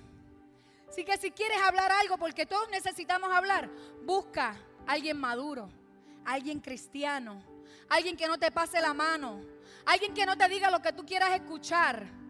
Así 0.89 1.05
que 1.05 1.17
si 1.17 1.30
quieres 1.30 1.61
hablar 1.61 1.91
algo, 1.91 2.17
porque 2.17 2.47
todos 2.47 2.67
necesitamos 2.71 3.30
hablar, 3.32 3.69
busca 4.03 4.57
a 4.88 4.93
alguien 4.93 5.19
maduro, 5.19 5.69
alguien 6.26 6.59
cristiano, 6.59 7.43
alguien 7.89 8.17
que 8.17 8.28
no 8.28 8.39
te 8.39 8.49
pase 8.49 8.82
la 8.82 8.95
mano, 8.95 9.39
alguien 9.86 10.15
que 10.15 10.26
no 10.26 10.36
te 10.36 10.49
diga 10.49 10.71
lo 10.71 10.82
que 10.82 10.93
tú 10.93 11.05
quieras 11.05 11.30
escuchar. 11.36 12.22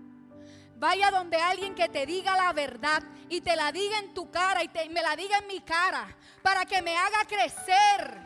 Vaya 0.84 1.12
donde 1.12 1.38
alguien 1.38 1.76
que 1.76 1.88
te 1.88 2.06
diga 2.06 2.36
la 2.36 2.52
verdad 2.52 3.02
y 3.30 3.40
te 3.40 3.56
la 3.56 3.72
diga 3.72 4.00
en 4.00 4.14
tu 4.14 4.30
cara 4.30 4.62
y, 4.62 4.68
te, 4.68 4.90
me 4.90 5.02
la 5.02 5.16
diga 5.16 5.38
en 5.38 5.48
mi 5.48 5.62
cara 5.62 6.14
para 6.42 6.66
que 6.66 6.82
me 6.82 6.94
haga 6.94 7.20
crecer, 7.26 8.20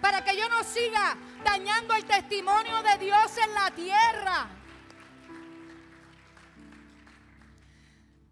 para 0.00 0.24
que 0.24 0.36
yo 0.36 0.48
no 0.48 0.64
siga 0.64 1.16
dañando 1.44 1.94
el 1.94 2.04
testimonio 2.04 2.82
de 2.82 2.98
Dios 2.98 3.38
en 3.38 3.54
la 3.54 3.70
tierra. 3.70 4.48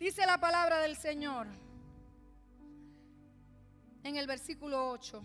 Dice 0.01 0.27
la 0.27 0.39
palabra 0.39 0.79
del 0.79 0.97
Señor 0.97 1.47
en 4.03 4.17
el 4.17 4.27
versículo 4.27 4.91
8, 4.91 5.23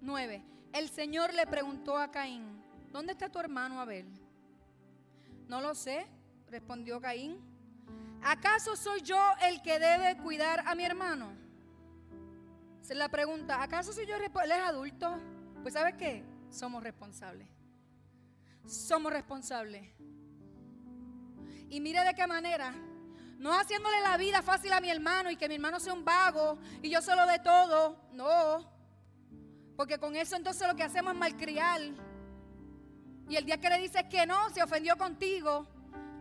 9. 0.00 0.42
El 0.72 0.88
Señor 0.88 1.34
le 1.34 1.46
preguntó 1.46 1.98
a 1.98 2.10
Caín, 2.10 2.64
¿dónde 2.90 3.12
está 3.12 3.28
tu 3.28 3.38
hermano 3.38 3.78
Abel? 3.78 4.06
No 5.48 5.60
lo 5.60 5.74
sé, 5.74 6.06
respondió 6.50 7.00
Caín. 7.00 7.38
¿Acaso 8.22 8.76
soy 8.76 9.00
yo 9.02 9.18
el 9.42 9.62
que 9.62 9.78
debe 9.78 10.16
cuidar 10.18 10.62
a 10.66 10.74
mi 10.74 10.84
hermano? 10.84 11.32
Se 12.82 12.94
la 12.94 13.08
pregunta, 13.08 13.62
¿acaso 13.62 13.92
soy 13.92 14.06
yo 14.06 14.16
él 14.16 14.24
es 14.24 14.58
adulto? 14.58 15.18
Pues 15.62 15.74
¿sabes 15.74 15.94
qué? 15.94 16.24
Somos 16.50 16.82
responsables. 16.82 17.48
Somos 18.66 19.12
responsables. 19.12 19.88
Y 21.68 21.80
mire 21.80 22.04
de 22.04 22.14
qué 22.14 22.26
manera 22.26 22.74
no 23.40 23.58
haciéndole 23.58 24.02
la 24.02 24.18
vida 24.18 24.42
fácil 24.42 24.70
a 24.70 24.82
mi 24.82 24.90
hermano 24.90 25.30
y 25.30 25.36
que 25.36 25.48
mi 25.48 25.54
hermano 25.54 25.80
sea 25.80 25.94
un 25.94 26.04
vago 26.04 26.58
y 26.82 26.90
yo 26.90 27.00
solo 27.00 27.26
de 27.26 27.38
todo. 27.38 27.96
No. 28.12 28.70
Porque 29.76 29.98
con 29.98 30.14
eso 30.14 30.36
entonces 30.36 30.68
lo 30.68 30.76
que 30.76 30.82
hacemos 30.82 31.14
es 31.14 31.18
malcriar. 31.18 31.80
Y 33.30 33.36
el 33.36 33.46
día 33.46 33.58
que 33.58 33.70
le 33.70 33.78
dices 33.78 34.02
que 34.10 34.26
no, 34.26 34.50
se 34.50 34.62
ofendió 34.62 34.98
contigo. 34.98 35.66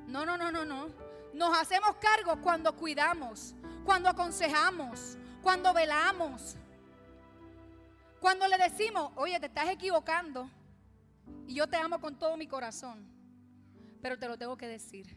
No, 0.09 0.25
no, 0.25 0.37
no, 0.37 0.51
no, 0.51 0.65
no. 0.65 0.89
Nos 1.33 1.55
hacemos 1.57 1.95
cargo 1.97 2.41
cuando 2.41 2.75
cuidamos, 2.75 3.53
cuando 3.85 4.09
aconsejamos, 4.09 5.17
cuando 5.43 5.73
velamos. 5.73 6.55
Cuando 8.19 8.47
le 8.47 8.57
decimos, 8.57 9.11
oye, 9.15 9.39
te 9.39 9.45
estás 9.45 9.69
equivocando. 9.69 10.49
Y 11.47 11.53
yo 11.53 11.67
te 11.67 11.77
amo 11.77 12.01
con 12.01 12.17
todo 12.17 12.35
mi 12.37 12.47
corazón. 12.47 13.07
Pero 14.01 14.17
te 14.17 14.27
lo 14.27 14.37
tengo 14.37 14.57
que 14.57 14.67
decir. 14.67 15.15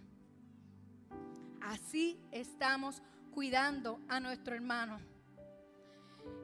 Así 1.63 2.21
estamos 2.31 3.03
cuidando 3.33 3.99
a 4.09 4.21
nuestro 4.21 4.55
hermano. 4.55 5.01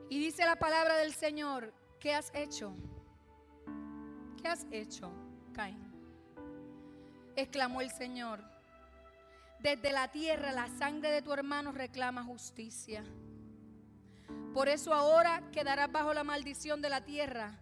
Y 0.09 0.18
dice 0.18 0.44
la 0.46 0.57
palabra 0.57 0.96
del 0.96 1.12
Señor, 1.12 1.74
¿qué 2.01 2.14
has 2.14 2.32
hecho? 2.34 2.72
¿Qué 4.40 4.49
has 4.49 4.66
hecho, 4.70 5.12
Caín? 5.53 5.88
Exclamó 7.39 7.80
el 7.82 7.93
Señor. 7.93 8.41
Desde 9.61 9.93
la 9.93 10.09
tierra 10.09 10.51
la 10.51 10.66
sangre 10.76 11.12
de 11.12 11.22
tu 11.22 11.32
hermano 11.32 11.70
reclama 11.70 12.24
justicia. 12.24 13.05
Por 14.53 14.68
eso 14.68 14.93
ahora 14.93 15.45
quedarás 15.53 15.93
bajo 15.93 16.12
la 16.12 16.24
maldición 16.24 16.82
de 16.82 16.89
la 16.89 17.05
tierra, 17.05 17.57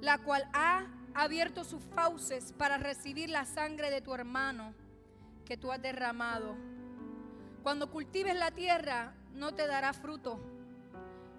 la 0.00 0.16
cual 0.16 0.48
ha 0.54 0.86
abierto 1.12 1.64
sus 1.64 1.82
fauces 1.94 2.54
para 2.54 2.78
recibir 2.78 3.28
la 3.28 3.44
sangre 3.44 3.90
de 3.90 4.00
tu 4.00 4.14
hermano 4.14 4.72
que 5.44 5.58
tú 5.58 5.70
has 5.70 5.82
derramado. 5.82 6.56
Cuando 7.62 7.90
cultives 7.90 8.34
la 8.34 8.52
tierra, 8.52 9.12
no 9.34 9.52
te 9.54 9.66
dará 9.66 9.92
fruto. 9.92 10.40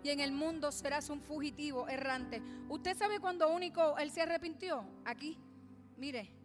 Y 0.04 0.12
en 0.12 0.20
el 0.20 0.34
mundo 0.34 0.72
serás 0.72 1.10
un 1.10 1.20
fugitivo 1.20 1.90
errante. 1.90 2.44
¿Usted 2.70 2.96
sabe 2.96 3.20
cuándo 3.20 3.50
único 3.50 3.98
él 3.98 4.12
se 4.12 4.22
arrepintió? 4.22 4.86
Aquí, 5.04 5.40
mire. 5.98 6.45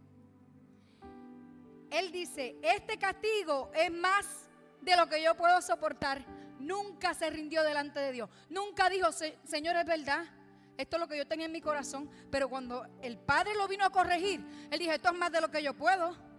Él 1.91 2.13
dice, 2.13 2.57
este 2.63 2.99
castigo 2.99 3.71
es 3.75 3.91
más 3.91 4.49
de 4.81 4.97
lo 4.97 5.09
que 5.09 5.23
yo 5.23 5.37
puedo 5.37 5.61
soportar. 5.61 6.25
Nunca 6.59 7.15
se 7.15 7.31
rindió 7.31 7.63
delante 7.63 8.01
de 8.01 8.13
Dios. 8.13 8.31
Nunca 8.49 8.89
dijo, 8.89 9.11
Señor, 9.13 9.77
es 9.77 9.87
verdad. 9.87 10.25
Esto 10.77 10.97
es 10.97 11.01
lo 11.01 11.09
que 11.09 11.17
yo 11.17 11.27
tenía 11.27 11.47
en 11.47 11.53
mi 11.53 11.61
corazón. 11.61 12.11
Pero 12.31 12.49
cuando 12.49 12.87
el 13.03 13.19
Padre 13.19 13.55
lo 13.55 13.67
vino 13.67 13.85
a 13.85 13.91
corregir, 13.91 14.41
él 14.71 14.79
dijo, 14.79 14.93
esto 14.93 15.11
es 15.11 15.19
más 15.19 15.33
de 15.33 15.41
lo 15.41 15.51
que 15.51 15.63
yo 15.63 15.75
puedo 15.75 16.31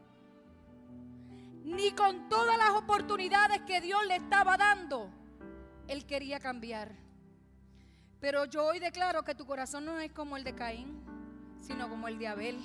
ni 1.63 1.91
con 1.91 2.27
todas 2.27 2.57
las 2.57 2.71
oportunidades 2.71 3.61
que 3.61 3.81
Dios 3.81 4.05
le 4.07 4.15
estaba 4.15 4.57
dando, 4.57 5.09
él 5.87 6.05
quería 6.05 6.39
cambiar. 6.39 6.91
Pero 8.19 8.45
yo 8.45 8.65
hoy 8.65 8.79
declaro 8.79 9.23
que 9.23 9.35
tu 9.35 9.45
corazón 9.45 9.85
no 9.85 9.99
es 9.99 10.11
como 10.11 10.37
el 10.37 10.43
de 10.43 10.55
Caín, 10.55 11.03
sino 11.59 11.89
como 11.89 12.07
el 12.07 12.17
de 12.17 12.27
Abel. 12.27 12.59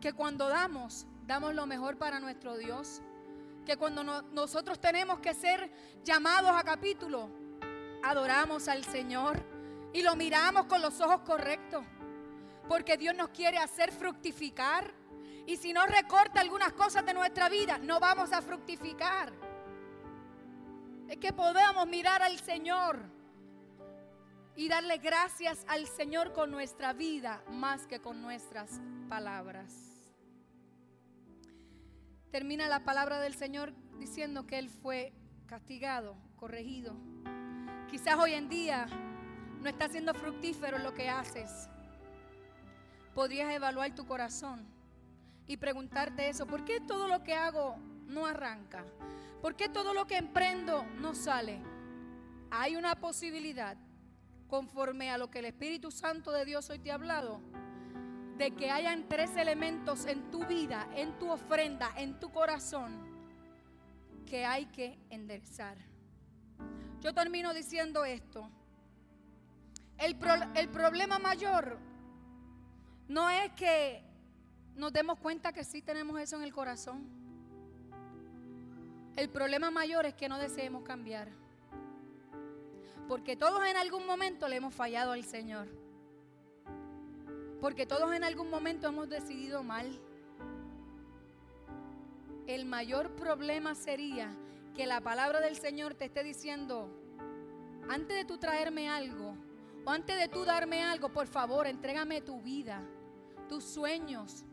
Que 0.00 0.12
cuando 0.12 0.48
damos, 0.48 1.06
damos 1.26 1.54
lo 1.54 1.66
mejor 1.66 1.96
para 1.96 2.20
nuestro 2.20 2.56
Dios. 2.56 3.02
Que 3.66 3.76
cuando 3.76 4.04
nosotros 4.04 4.78
tenemos 4.78 5.20
que 5.20 5.32
ser 5.32 5.70
llamados 6.04 6.50
a 6.50 6.62
capítulo, 6.62 7.30
adoramos 8.02 8.68
al 8.68 8.84
Señor 8.84 9.42
y 9.92 10.02
lo 10.02 10.16
miramos 10.16 10.66
con 10.66 10.82
los 10.82 11.00
ojos 11.00 11.20
correctos. 11.20 11.84
Porque 12.68 12.96
Dios 12.96 13.14
nos 13.14 13.28
quiere 13.28 13.58
hacer 13.58 13.92
fructificar 13.92 14.92
y 15.46 15.56
si 15.56 15.72
no 15.72 15.86
recorta 15.86 16.40
algunas 16.40 16.72
cosas 16.72 17.04
de 17.04 17.14
nuestra 17.14 17.48
vida, 17.48 17.78
no 17.78 18.00
vamos 18.00 18.32
a 18.32 18.40
fructificar. 18.40 19.32
Es 21.08 21.18
que 21.18 21.32
podamos 21.32 21.86
mirar 21.86 22.22
al 22.22 22.38
Señor 22.40 22.98
y 24.56 24.68
darle 24.68 24.98
gracias 24.98 25.64
al 25.68 25.86
Señor 25.86 26.32
con 26.32 26.50
nuestra 26.50 26.92
vida 26.92 27.42
más 27.50 27.86
que 27.86 28.00
con 28.00 28.22
nuestras 28.22 28.80
palabras. 29.08 29.83
Termina 32.34 32.66
la 32.66 32.80
palabra 32.80 33.20
del 33.20 33.36
Señor 33.36 33.72
diciendo 34.00 34.44
que 34.44 34.58
Él 34.58 34.68
fue 34.68 35.12
castigado, 35.46 36.16
corregido. 36.34 36.96
Quizás 37.88 38.18
hoy 38.18 38.32
en 38.32 38.48
día 38.48 38.86
no 39.62 39.68
está 39.68 39.88
siendo 39.88 40.12
fructífero 40.14 40.78
lo 40.78 40.94
que 40.94 41.08
haces. 41.08 41.68
Podrías 43.14 43.54
evaluar 43.54 43.94
tu 43.94 44.04
corazón 44.04 44.66
y 45.46 45.58
preguntarte 45.58 46.28
eso, 46.28 46.44
¿por 46.44 46.64
qué 46.64 46.80
todo 46.80 47.06
lo 47.06 47.22
que 47.22 47.34
hago 47.34 47.76
no 48.08 48.26
arranca? 48.26 48.84
¿Por 49.40 49.54
qué 49.54 49.68
todo 49.68 49.94
lo 49.94 50.08
que 50.08 50.16
emprendo 50.16 50.84
no 50.98 51.14
sale? 51.14 51.62
Hay 52.50 52.74
una 52.74 52.96
posibilidad, 52.96 53.76
conforme 54.48 55.08
a 55.12 55.18
lo 55.18 55.30
que 55.30 55.38
el 55.38 55.44
Espíritu 55.44 55.92
Santo 55.92 56.32
de 56.32 56.44
Dios 56.44 56.68
hoy 56.68 56.80
te 56.80 56.90
ha 56.90 56.94
hablado, 56.94 57.40
de 58.36 58.50
que 58.50 58.70
hayan 58.70 59.08
tres 59.08 59.36
elementos 59.36 60.06
en 60.06 60.30
tu 60.30 60.44
vida, 60.44 60.88
en 60.94 61.18
tu 61.18 61.30
ofrenda, 61.30 61.90
en 61.96 62.18
tu 62.18 62.30
corazón, 62.30 62.92
que 64.26 64.44
hay 64.44 64.66
que 64.66 64.98
enderezar. 65.10 65.76
Yo 67.00 67.12
termino 67.14 67.54
diciendo 67.54 68.04
esto. 68.04 68.48
El, 69.98 70.16
el 70.56 70.68
problema 70.68 71.18
mayor 71.18 71.78
no 73.06 73.30
es 73.30 73.52
que 73.52 74.02
nos 74.74 74.92
demos 74.92 75.18
cuenta 75.18 75.52
que 75.52 75.62
sí 75.62 75.82
tenemos 75.82 76.18
eso 76.20 76.36
en 76.36 76.42
el 76.42 76.52
corazón. 76.52 77.06
El 79.16 79.28
problema 79.28 79.70
mayor 79.70 80.06
es 80.06 80.14
que 80.14 80.28
no 80.28 80.38
deseemos 80.38 80.82
cambiar. 80.82 81.28
Porque 83.06 83.36
todos 83.36 83.64
en 83.66 83.76
algún 83.76 84.06
momento 84.06 84.48
le 84.48 84.56
hemos 84.56 84.74
fallado 84.74 85.12
al 85.12 85.24
Señor. 85.24 85.83
Porque 87.64 87.86
todos 87.86 88.12
en 88.12 88.22
algún 88.24 88.50
momento 88.50 88.88
hemos 88.88 89.08
decidido 89.08 89.62
mal. 89.62 89.98
El 92.46 92.66
mayor 92.66 93.16
problema 93.16 93.74
sería 93.74 94.36
que 94.74 94.84
la 94.84 95.00
palabra 95.00 95.40
del 95.40 95.56
Señor 95.56 95.94
te 95.94 96.04
esté 96.04 96.22
diciendo, 96.22 96.90
antes 97.88 98.18
de 98.18 98.26
tú 98.26 98.36
traerme 98.36 98.90
algo, 98.90 99.34
o 99.82 99.90
antes 99.90 100.18
de 100.18 100.28
tú 100.28 100.44
darme 100.44 100.82
algo, 100.82 101.08
por 101.08 101.26
favor, 101.26 101.66
entrégame 101.66 102.20
tu 102.20 102.38
vida, 102.42 102.82
tus 103.48 103.64
sueños, 103.64 104.44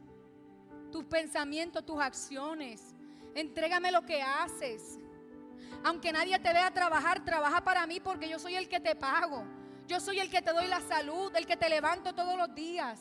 tus 0.90 1.04
pensamientos, 1.04 1.86
tus 1.86 2.00
acciones. 2.00 2.96
Entrégame 3.36 3.92
lo 3.92 4.06
que 4.06 4.22
haces. 4.22 5.00
Aunque 5.84 6.14
nadie 6.14 6.40
te 6.40 6.54
vea 6.54 6.72
trabajar, 6.72 7.26
trabaja 7.26 7.62
para 7.62 7.86
mí 7.86 8.00
porque 8.00 8.30
yo 8.30 8.40
soy 8.40 8.56
el 8.56 8.70
que 8.70 8.80
te 8.80 8.96
pago. 8.96 9.44
Yo 9.92 10.00
soy 10.00 10.22
el 10.22 10.30
que 10.30 10.42
te 10.42 10.54
doy 10.54 10.70
la 10.70 10.80
salud, 10.80 11.36
el 11.36 11.46
que 11.46 11.58
te 11.58 11.68
levanto 11.68 12.16
todos 12.16 12.38
los 12.38 12.56
días. 12.56 12.98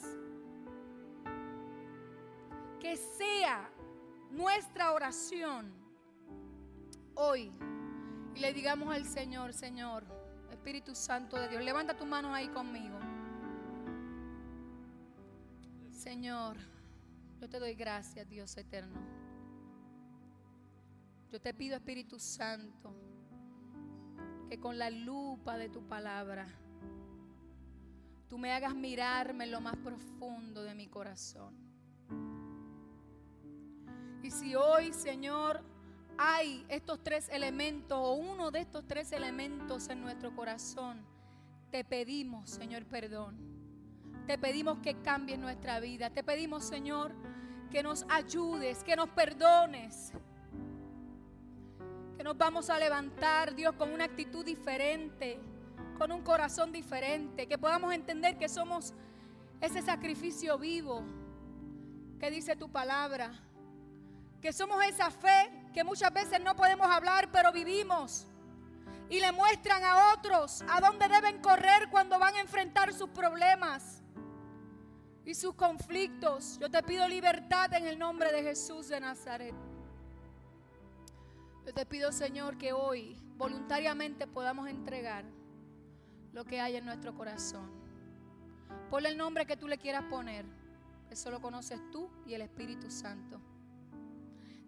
Que 2.81 2.97
sea 2.97 3.71
nuestra 4.33 4.91
oración 4.91 5.73
hoy 7.15 7.53
y 8.35 8.41
le 8.41 8.53
digamos 8.53 8.93
al 8.93 9.05
Señor, 9.05 9.53
Señor, 9.53 10.03
Espíritu 10.51 10.97
Santo 10.97 11.37
de 11.37 11.47
Dios, 11.47 11.63
levanta 11.63 11.97
tu 11.97 12.07
mano 12.07 12.35
ahí 12.35 12.49
conmigo. 12.49 12.99
Señor. 15.93 16.57
Yo 17.41 17.49
te 17.49 17.61
doy 17.61 17.75
gracias, 17.75 18.29
Dios 18.29 18.57
eterno. 18.57 19.01
Yo 21.31 21.41
te 21.41 21.55
pido, 21.55 21.77
Espíritu 21.77 22.19
Santo, 22.19 22.93
que 24.49 24.59
con 24.59 24.77
la 24.77 24.91
lupa 24.91 25.57
de 25.57 25.69
tu 25.69 25.87
palabra, 25.87 26.49
tú 28.31 28.39
me 28.39 28.53
hagas 28.53 28.77
mirarme 28.77 29.43
en 29.43 29.51
lo 29.51 29.61
más 29.61 29.77
profundo 29.77 30.63
de 30.63 30.73
mi 30.77 30.87
corazón. 30.87 31.53
Y 34.23 34.31
si 34.31 34.55
hoy, 34.55 34.93
Señor, 34.93 35.61
hay 36.17 36.65
estos 36.69 37.03
tres 37.03 37.29
elementos 37.31 37.99
o 37.99 38.13
uno 38.13 38.53
de 38.53 38.61
estos 38.61 38.87
tres 38.87 39.11
elementos 39.11 39.89
en 39.89 40.01
nuestro 40.01 40.33
corazón, 40.37 41.05
te 41.73 41.83
pedimos, 41.83 42.51
Señor, 42.51 42.87
perdón. 42.87 43.37
Te 44.29 44.39
pedimos 44.39 44.79
que 44.79 44.95
cambies 45.03 45.41
nuestra 45.41 45.81
vida. 45.81 46.11
Te 46.11 46.23
pedimos, 46.23 46.63
Señor, 46.63 47.13
que 47.69 47.83
nos 47.83 48.07
ayudes, 48.09 48.85
que 48.85 48.95
nos 48.95 49.09
perdones. 49.09 50.13
Que 52.17 52.23
nos 52.23 52.39
vamos 52.39 52.71
a 52.71 52.79
levantar, 52.79 53.57
Dios, 53.57 53.75
con 53.75 53.91
una 53.91 54.05
actitud 54.05 54.45
diferente, 54.45 55.41
con 56.01 56.13
un 56.13 56.23
corazón 56.23 56.73
diferente. 56.73 57.47
Que 57.47 57.59
podamos 57.59 57.93
entender 57.93 58.39
que 58.39 58.49
somos 58.49 58.95
ese 59.61 59.83
sacrificio 59.83 60.57
vivo 60.57 61.05
que 62.19 62.31
dice 62.31 62.57
tu 62.57 62.73
palabra. 62.73 63.31
Que 64.41 64.51
somos 64.51 64.83
esa 64.83 65.11
fe 65.11 65.51
que 65.75 65.85
muchas 65.85 66.11
veces 66.11 66.41
no 66.41 66.57
podemos 66.57 66.87
hablar, 66.87 67.31
pero 67.31 67.53
vivimos. 67.53 68.27
Y 69.11 69.21
le 69.21 69.31
muestran 69.31 69.85
a 69.85 70.15
otros 70.15 70.65
a 70.71 70.81
dónde 70.81 71.07
deben 71.07 71.43
correr 71.43 71.91
cuando 71.91 72.19
van 72.19 72.35
a 72.35 72.41
enfrentar 72.41 72.95
sus 72.95 73.11
problemas 73.11 74.03
y 75.27 75.35
sus 75.35 75.55
conflictos. 75.55 76.59
Yo 76.59 76.71
te 76.71 76.83
pido 76.83 77.07
libertad 77.09 77.75
en 77.75 77.87
el 77.87 77.99
nombre 77.99 78.33
de 78.33 78.43
Jesús 78.43 78.89
de 78.89 79.01
Nazaret. 79.01 79.55
Yo 81.67 81.75
te 81.75 81.85
pido, 81.85 82.11
Señor, 82.11 82.57
que 82.57 82.73
hoy 82.73 83.19
voluntariamente 83.37 84.27
podamos 84.27 84.67
entregar 84.67 85.27
lo 86.41 86.47
que 86.47 86.59
hay 86.59 86.77
en 86.77 86.87
nuestro 86.87 87.15
corazón. 87.15 87.71
Ponle 88.89 89.11
el 89.11 89.19
nombre 89.19 89.45
que 89.45 89.59
tú 89.59 89.69
le 89.69 89.77
quieras 89.77 90.05
poner. 90.05 90.47
Eso 91.11 91.31
lo 91.31 91.39
conoces 91.39 91.79
tú 91.93 92.09
y 92.25 92.33
el 92.33 92.41
Espíritu 92.41 92.91
Santo. 92.91 93.39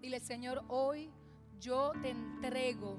Dile, 0.03 0.20
Señor, 0.20 0.64
hoy 0.68 1.09
yo 1.61 1.93
te 2.03 2.11
entrego. 2.11 2.99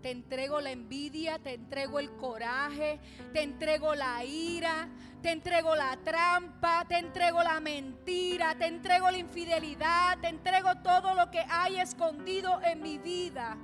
Te 0.00 0.10
entrego 0.10 0.62
la 0.62 0.70
envidia, 0.70 1.38
te 1.40 1.52
entrego 1.52 1.98
el 2.00 2.10
coraje, 2.12 3.00
te 3.34 3.42
entrego 3.42 3.94
la 3.94 4.24
ira, 4.24 4.88
te 5.20 5.30
entrego 5.30 5.76
la 5.76 5.94
trampa, 6.02 6.86
te 6.88 6.96
entrego 6.96 7.42
la 7.42 7.60
mentira, 7.60 8.54
te 8.56 8.66
entrego 8.66 9.10
la 9.10 9.18
infidelidad, 9.18 10.18
te 10.20 10.28
entrego 10.28 10.70
todo 10.76 11.12
lo 11.12 11.30
que 11.30 11.40
hay 11.40 11.78
escondido 11.78 12.62
en 12.62 12.80
mi 12.80 12.96
vida. 12.96 13.58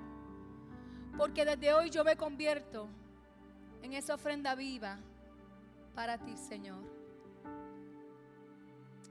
Porque 1.16 1.46
desde 1.46 1.72
hoy 1.72 1.88
yo 1.88 2.04
me 2.04 2.16
convierto 2.16 2.90
en 3.84 3.92
esa 3.92 4.14
ofrenda 4.14 4.54
viva 4.54 4.98
para 5.94 6.16
ti, 6.16 6.38
Señor. 6.38 6.82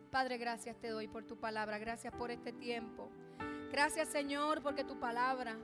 Padre, 0.10 0.40
gracias 0.40 0.76
te 0.78 0.90
doy 0.90 1.08
por 1.08 1.26
tu 1.26 1.38
palabra. 1.38 1.78
Gracias 1.78 2.12
por 2.12 2.32
este 2.32 2.52
tiempo. 2.52 3.08
Gracias, 3.72 4.10
Señor, 4.10 4.64
porque 4.64 4.84
tu 4.84 5.00
palabra, 5.00 5.56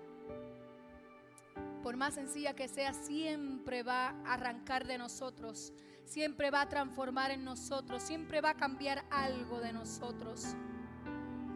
por 1.82 1.98
más 1.98 2.14
sencilla 2.14 2.54
que 2.54 2.68
sea, 2.68 2.94
siempre 2.94 3.82
va 3.82 4.10
a 4.10 4.34
arrancar 4.36 4.86
de 4.86 5.00
nosotros. 5.00 5.74
Siempre 6.06 6.52
va 6.52 6.62
a 6.62 6.70
transformar 6.70 7.32
en 7.32 7.44
nosotros. 7.44 8.04
Siempre 8.04 8.42
va 8.42 8.52
a 8.52 8.58
cambiar 8.58 9.04
algo 9.10 9.60
de 9.60 9.74
nosotros. 9.74 10.56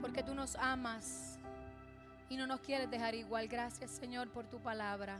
Porque 0.01 0.23
tú 0.23 0.33
nos 0.33 0.55
amas 0.55 1.37
y 2.29 2.35
no 2.35 2.47
nos 2.47 2.61
quieres 2.61 2.89
dejar 2.89 3.13
igual. 3.13 3.47
Gracias, 3.47 3.91
Señor, 3.91 4.31
por 4.31 4.47
tu 4.49 4.59
palabra. 4.59 5.19